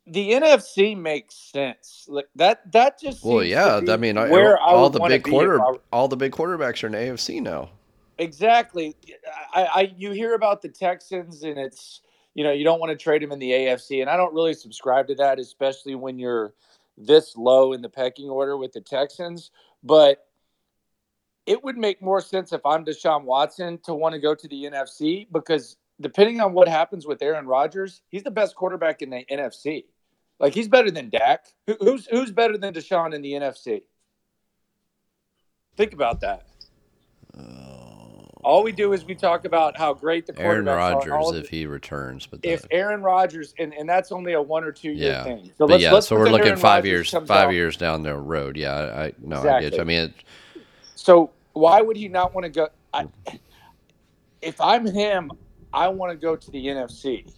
[0.06, 2.06] the NFC makes sense.
[2.08, 5.60] Like that that just Well, yeah, I mean where all, the big quarter
[5.92, 7.70] all the big quarterbacks are in AFC now.
[8.18, 8.96] Exactly.
[9.54, 12.02] I, I you hear about the Texans and it's
[12.34, 14.54] you know, you don't want to trade them in the AFC and I don't really
[14.54, 16.54] subscribe to that especially when you're
[16.96, 19.50] this low in the pecking order with the Texans,
[19.82, 20.26] but
[21.46, 24.64] it would make more sense if I'm Deshaun Watson to want to go to the
[24.64, 29.24] NFC because depending on what happens with Aaron Rodgers, he's the best quarterback in the
[29.30, 29.84] NFC.
[30.38, 31.46] Like he's better than Dak.
[31.66, 33.82] Who, who's who's better than Deshaun in the NFC?
[35.76, 36.46] Think about that.
[38.42, 42.26] All we do is we talk about how great the Aaron Rodgers if he returns,
[42.26, 45.24] but if Aaron Rodgers and, and that's only a one or two year yeah.
[45.24, 45.52] thing.
[45.58, 47.54] So let's, yeah, let's so we're looking Aaron five Rodgers years, five out.
[47.54, 48.56] years down the road.
[48.56, 49.50] Yeah, I, I no, exactly.
[49.50, 49.72] I get.
[49.74, 49.80] You.
[49.80, 50.14] I mean, it,
[50.94, 52.68] so why would he not want to go?
[52.94, 53.38] I, mm.
[54.40, 55.32] if I'm him,
[55.72, 57.32] I want to go to the NFC.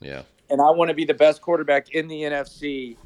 [0.00, 0.22] Yeah.
[0.50, 2.96] And I want to be the best quarterback in the NFC.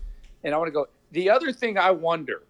[0.45, 0.87] And I want to go.
[1.13, 2.43] The other thing I wonder,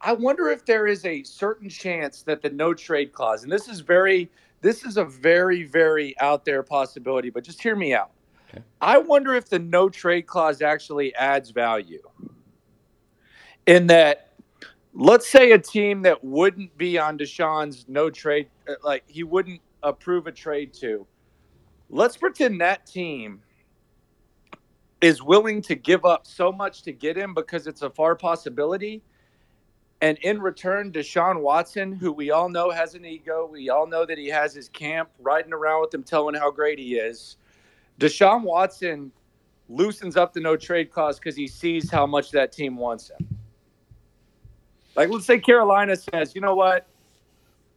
[0.00, 3.68] I wonder if there is a certain chance that the no trade clause, and this
[3.68, 4.30] is very,
[4.60, 8.10] this is a very, very out there possibility, but just hear me out.
[8.50, 8.62] Okay.
[8.80, 12.02] I wonder if the no trade clause actually adds value
[13.66, 14.33] in that
[14.94, 19.60] let's say a team that wouldn't be on Deshaun's no trade, uh, like he wouldn't
[19.82, 21.06] approve a trade to.
[21.90, 23.42] Let's pretend that team
[25.00, 29.02] is willing to give up so much to get him because it's a far possibility.
[30.00, 34.06] And in return, Deshaun Watson, who we all know has an ego, we all know
[34.06, 37.36] that he has his camp riding around with him, telling how great he is.
[38.00, 39.12] Deshaun Watson
[39.68, 43.33] loosens up the no trade clause because he sees how much that team wants him.
[44.96, 46.86] Like, let's say Carolina says, you know what?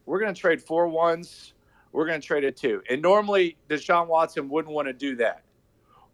[0.05, 1.53] We're going to trade four ones.
[1.91, 2.81] We're going to trade a two.
[2.89, 5.43] And normally, Deshaun Watson wouldn't want to do that.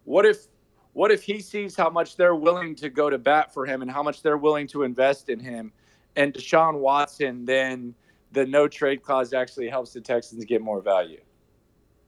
[0.06, 0.48] What if,
[0.94, 3.92] what if he sees how much they're willing to go to bat for him and
[3.92, 5.72] how much they're willing to invest in him,
[6.16, 7.96] and Deshaun Watson then
[8.32, 11.22] the no trade clause actually helps the Texans get more value.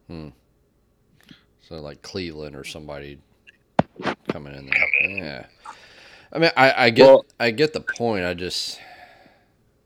[0.07, 0.29] Hmm.
[1.61, 3.19] So like Cleveland or somebody
[4.29, 4.87] coming in there.
[5.01, 5.45] Yeah.
[6.31, 8.25] I mean, I, I get well, I get the point.
[8.25, 8.79] I just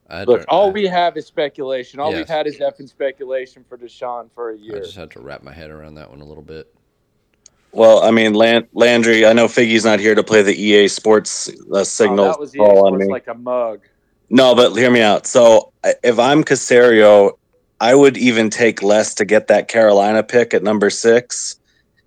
[0.10, 0.46] I look.
[0.48, 2.00] All I, we have is speculation.
[2.00, 2.18] All yes.
[2.18, 4.78] we've had is effing speculation for Deshaun for a year.
[4.78, 6.74] I just had to wrap my head around that one a little bit.
[7.72, 9.26] Well, I mean, Land- Landry.
[9.26, 12.26] I know Figgy's not here to play the EA Sports uh, signal.
[12.26, 13.82] Oh, that was EA Sports like a mug.
[14.32, 15.28] No, but hear me out.
[15.28, 15.72] So
[16.04, 17.38] if I'm Caserio,
[17.80, 21.58] I would even take less to get that Carolina pick at number six,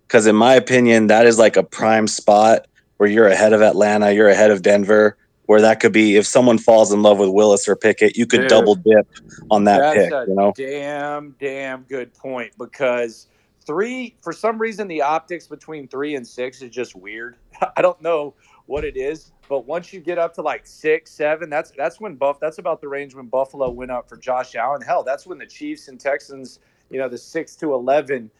[0.07, 2.67] because in my opinion, that is like a prime spot
[3.03, 5.17] where you're ahead of Atlanta, you're ahead of Denver,
[5.47, 8.43] where that could be if someone falls in love with Willis or Pickett, you could
[8.43, 9.09] Dude, double dip
[9.51, 10.13] on that pick.
[10.29, 13.27] you know, damn, damn good point because
[13.67, 17.39] three for some reason the optics between three and six is just weird.
[17.77, 18.35] I don't know
[18.67, 22.15] what it is, but once you get up to like six, seven, that's that's when
[22.15, 22.39] Buff.
[22.39, 24.81] That's about the range when Buffalo went up for Josh Allen.
[24.81, 28.31] Hell, that's when the Chiefs and Texans you know the six to eleven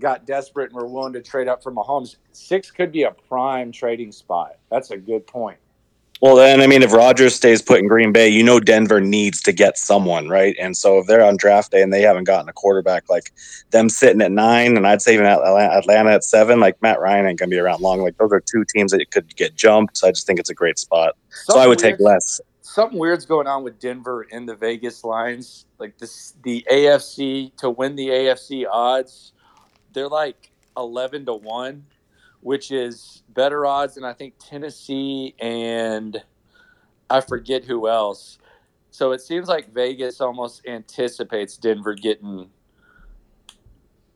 [0.00, 2.16] got desperate and were willing to trade up for Mahomes.
[2.32, 4.56] Six could be a prime trading spot.
[4.70, 5.58] That's a good point.
[6.22, 9.42] Well, then, I mean, if Rodgers stays put in Green Bay, you know Denver needs
[9.42, 10.54] to get someone, right?
[10.56, 13.32] And so if they're on draft day and they haven't gotten a quarterback, like
[13.72, 17.40] them sitting at nine, and I'd say even Atlanta at seven, like Matt Ryan ain't
[17.40, 18.02] gonna be around long.
[18.02, 19.96] Like those are two teams that could get jumped.
[19.96, 21.16] So I just think it's a great spot.
[21.30, 22.40] so I would take less.
[22.60, 25.66] Something weird's going on with Denver in the Vegas lines.
[25.80, 29.32] Like this, the AFC to win the AFC odds,
[29.92, 31.84] they're like eleven to one
[32.42, 36.20] which is better odds than I think Tennessee and
[37.08, 38.38] I forget who else.
[38.90, 42.50] So it seems like Vegas almost anticipates Denver getting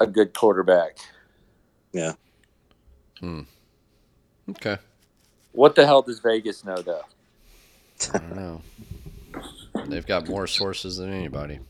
[0.00, 0.98] a good quarterback.
[1.92, 2.12] Yeah.
[3.20, 3.42] Hmm.
[4.50, 4.76] Okay.
[5.52, 7.04] What the hell does Vegas know though?
[8.12, 8.62] I don't know.
[9.86, 11.60] They've got more sources than anybody.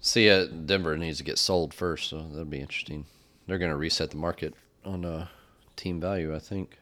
[0.00, 3.06] See, uh, Denver needs to get sold first, so that'll be interesting
[3.50, 4.54] they're going to reset the market
[4.84, 5.26] on uh,
[5.74, 6.78] team value, I think,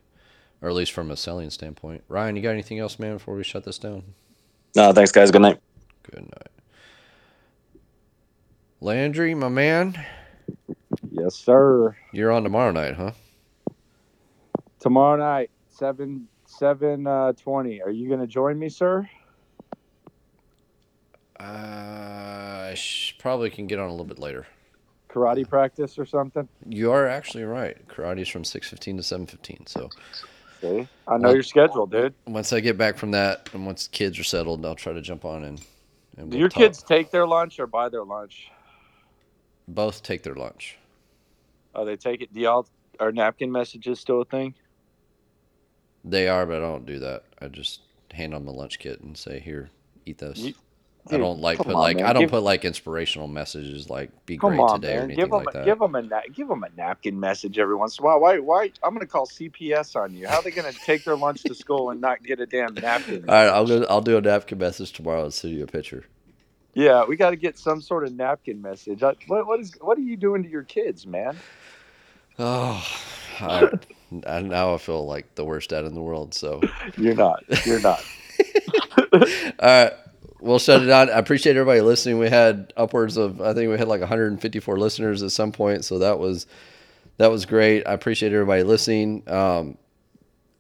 [0.61, 2.05] or at least from a selling standpoint.
[2.09, 4.03] Ryan, you got anything else, man, before we shut this down?
[4.77, 5.31] No, thanks, guys.
[5.31, 5.59] Good night.
[6.03, 6.49] Good night.
[8.83, 9.99] Landry, my man.
[11.11, 11.97] Yes, sir.
[12.13, 13.13] You're on tomorrow night, huh?
[14.79, 17.81] Tomorrow night, seven seven uh, twenty.
[17.83, 19.09] Are you going to join me, sir?
[21.41, 21.98] Uh,
[22.69, 24.47] I sh- probably can get on a little bit later
[25.09, 26.49] karate practice or something?
[26.69, 27.77] You are actually right.
[27.89, 29.67] Karate's from six fifteen to seven fifteen.
[29.67, 29.89] So,
[30.61, 32.15] see, I know your schedule, dude.
[32.27, 35.25] Once I get back from that, and once kids are settled, I'll try to jump
[35.25, 35.61] on and.
[36.17, 36.63] and Do we'll your talk.
[36.63, 38.51] kids take their lunch or buy their lunch?
[39.67, 40.79] Both take their lunch.
[41.75, 42.33] Oh, they take it.
[42.33, 42.67] Do y'all
[43.01, 44.55] are napkin messages still a thing?
[46.05, 47.25] They are, but I don't do that.
[47.41, 47.83] I just
[48.13, 49.71] hand them a lunch kit and say, "Here,
[50.07, 50.55] eat this." You,
[51.13, 52.07] I don't like put on, like man.
[52.07, 54.99] I don't give, put like inspirational messages like "Be great on, today" man.
[54.99, 55.65] or anything give them, like that.
[55.65, 56.03] Give them a
[56.33, 58.21] give them a napkin message every once in a while.
[58.21, 58.39] Why?
[58.39, 58.71] Why?
[58.83, 60.27] I'm going to call CPS on you.
[60.27, 62.75] How are they going to take their lunch to school and not get a damn
[62.75, 63.25] napkin?
[63.29, 66.05] All right, I'll go, I'll do a napkin message tomorrow and send you a picture.
[66.75, 69.03] Yeah, we got to get some sort of napkin message.
[69.03, 71.37] What, what is what are you doing to your kids, man?
[72.39, 72.87] Oh,
[73.41, 73.71] I,
[74.27, 76.35] I, now I feel like the worst dad in the world.
[76.35, 76.61] So
[76.97, 77.43] you're not.
[77.65, 78.05] You're not.
[79.13, 79.21] All
[79.61, 79.93] right
[80.41, 81.11] we'll shut it down.
[81.11, 82.19] I appreciate everybody listening.
[82.19, 85.99] We had upwards of I think we had like 154 listeners at some point, so
[85.99, 86.47] that was
[87.19, 87.87] that was great.
[87.87, 89.23] I appreciate everybody listening.
[89.29, 89.77] Um,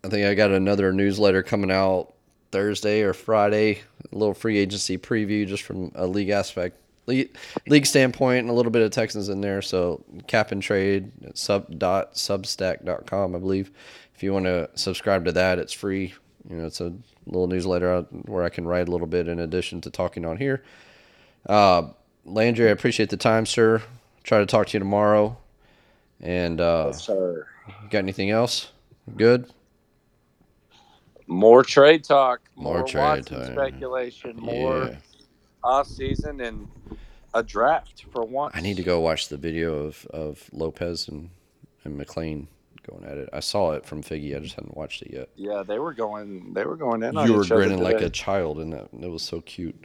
[0.04, 2.14] I think I got another newsletter coming out
[2.50, 3.80] Thursday or Friday,
[4.12, 6.76] a little free agency preview just from a league aspect,
[7.06, 7.36] league,
[7.66, 9.62] league standpoint, and a little bit of Texans in there.
[9.62, 13.70] So cap and trade sub dot substack.com, I believe.
[14.14, 16.14] If you want to subscribe to that, it's free.
[16.48, 16.92] You know, it's a
[17.26, 20.62] little newsletter where I can write a little bit in addition to talking on here.
[21.46, 21.88] Uh,
[22.24, 23.82] Landry, I appreciate the time, sir.
[24.24, 25.36] Try to talk to you tomorrow.
[26.20, 27.46] And uh, yes, sir.
[27.90, 28.72] Got anything else?
[29.16, 29.50] Good.
[31.26, 32.40] More trade talk.
[32.56, 33.44] More, more trade talk.
[33.44, 34.36] Speculation.
[34.36, 34.96] More yeah.
[35.62, 36.66] off season and
[37.34, 38.54] a draft for once.
[38.56, 41.28] I need to go watch the video of, of Lopez and,
[41.84, 42.46] and McClain
[42.90, 43.28] going at it.
[43.32, 44.36] I saw it from Figgy.
[44.36, 45.28] I just hadn't watched it yet.
[45.36, 46.52] Yeah, they were going.
[46.54, 47.14] They were going in.
[47.14, 49.76] You were grinning like a child, and that it was so cute.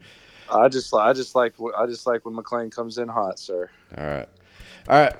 [0.52, 3.70] I just, I just like, I just like when McClain comes in hot, sir.
[3.98, 4.30] All right,
[4.88, 5.16] all right.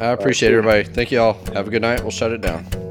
[0.00, 0.84] I appreciate right, everybody.
[0.84, 1.34] Thank you all.
[1.52, 2.00] Have a good night.
[2.00, 2.89] We'll shut it down.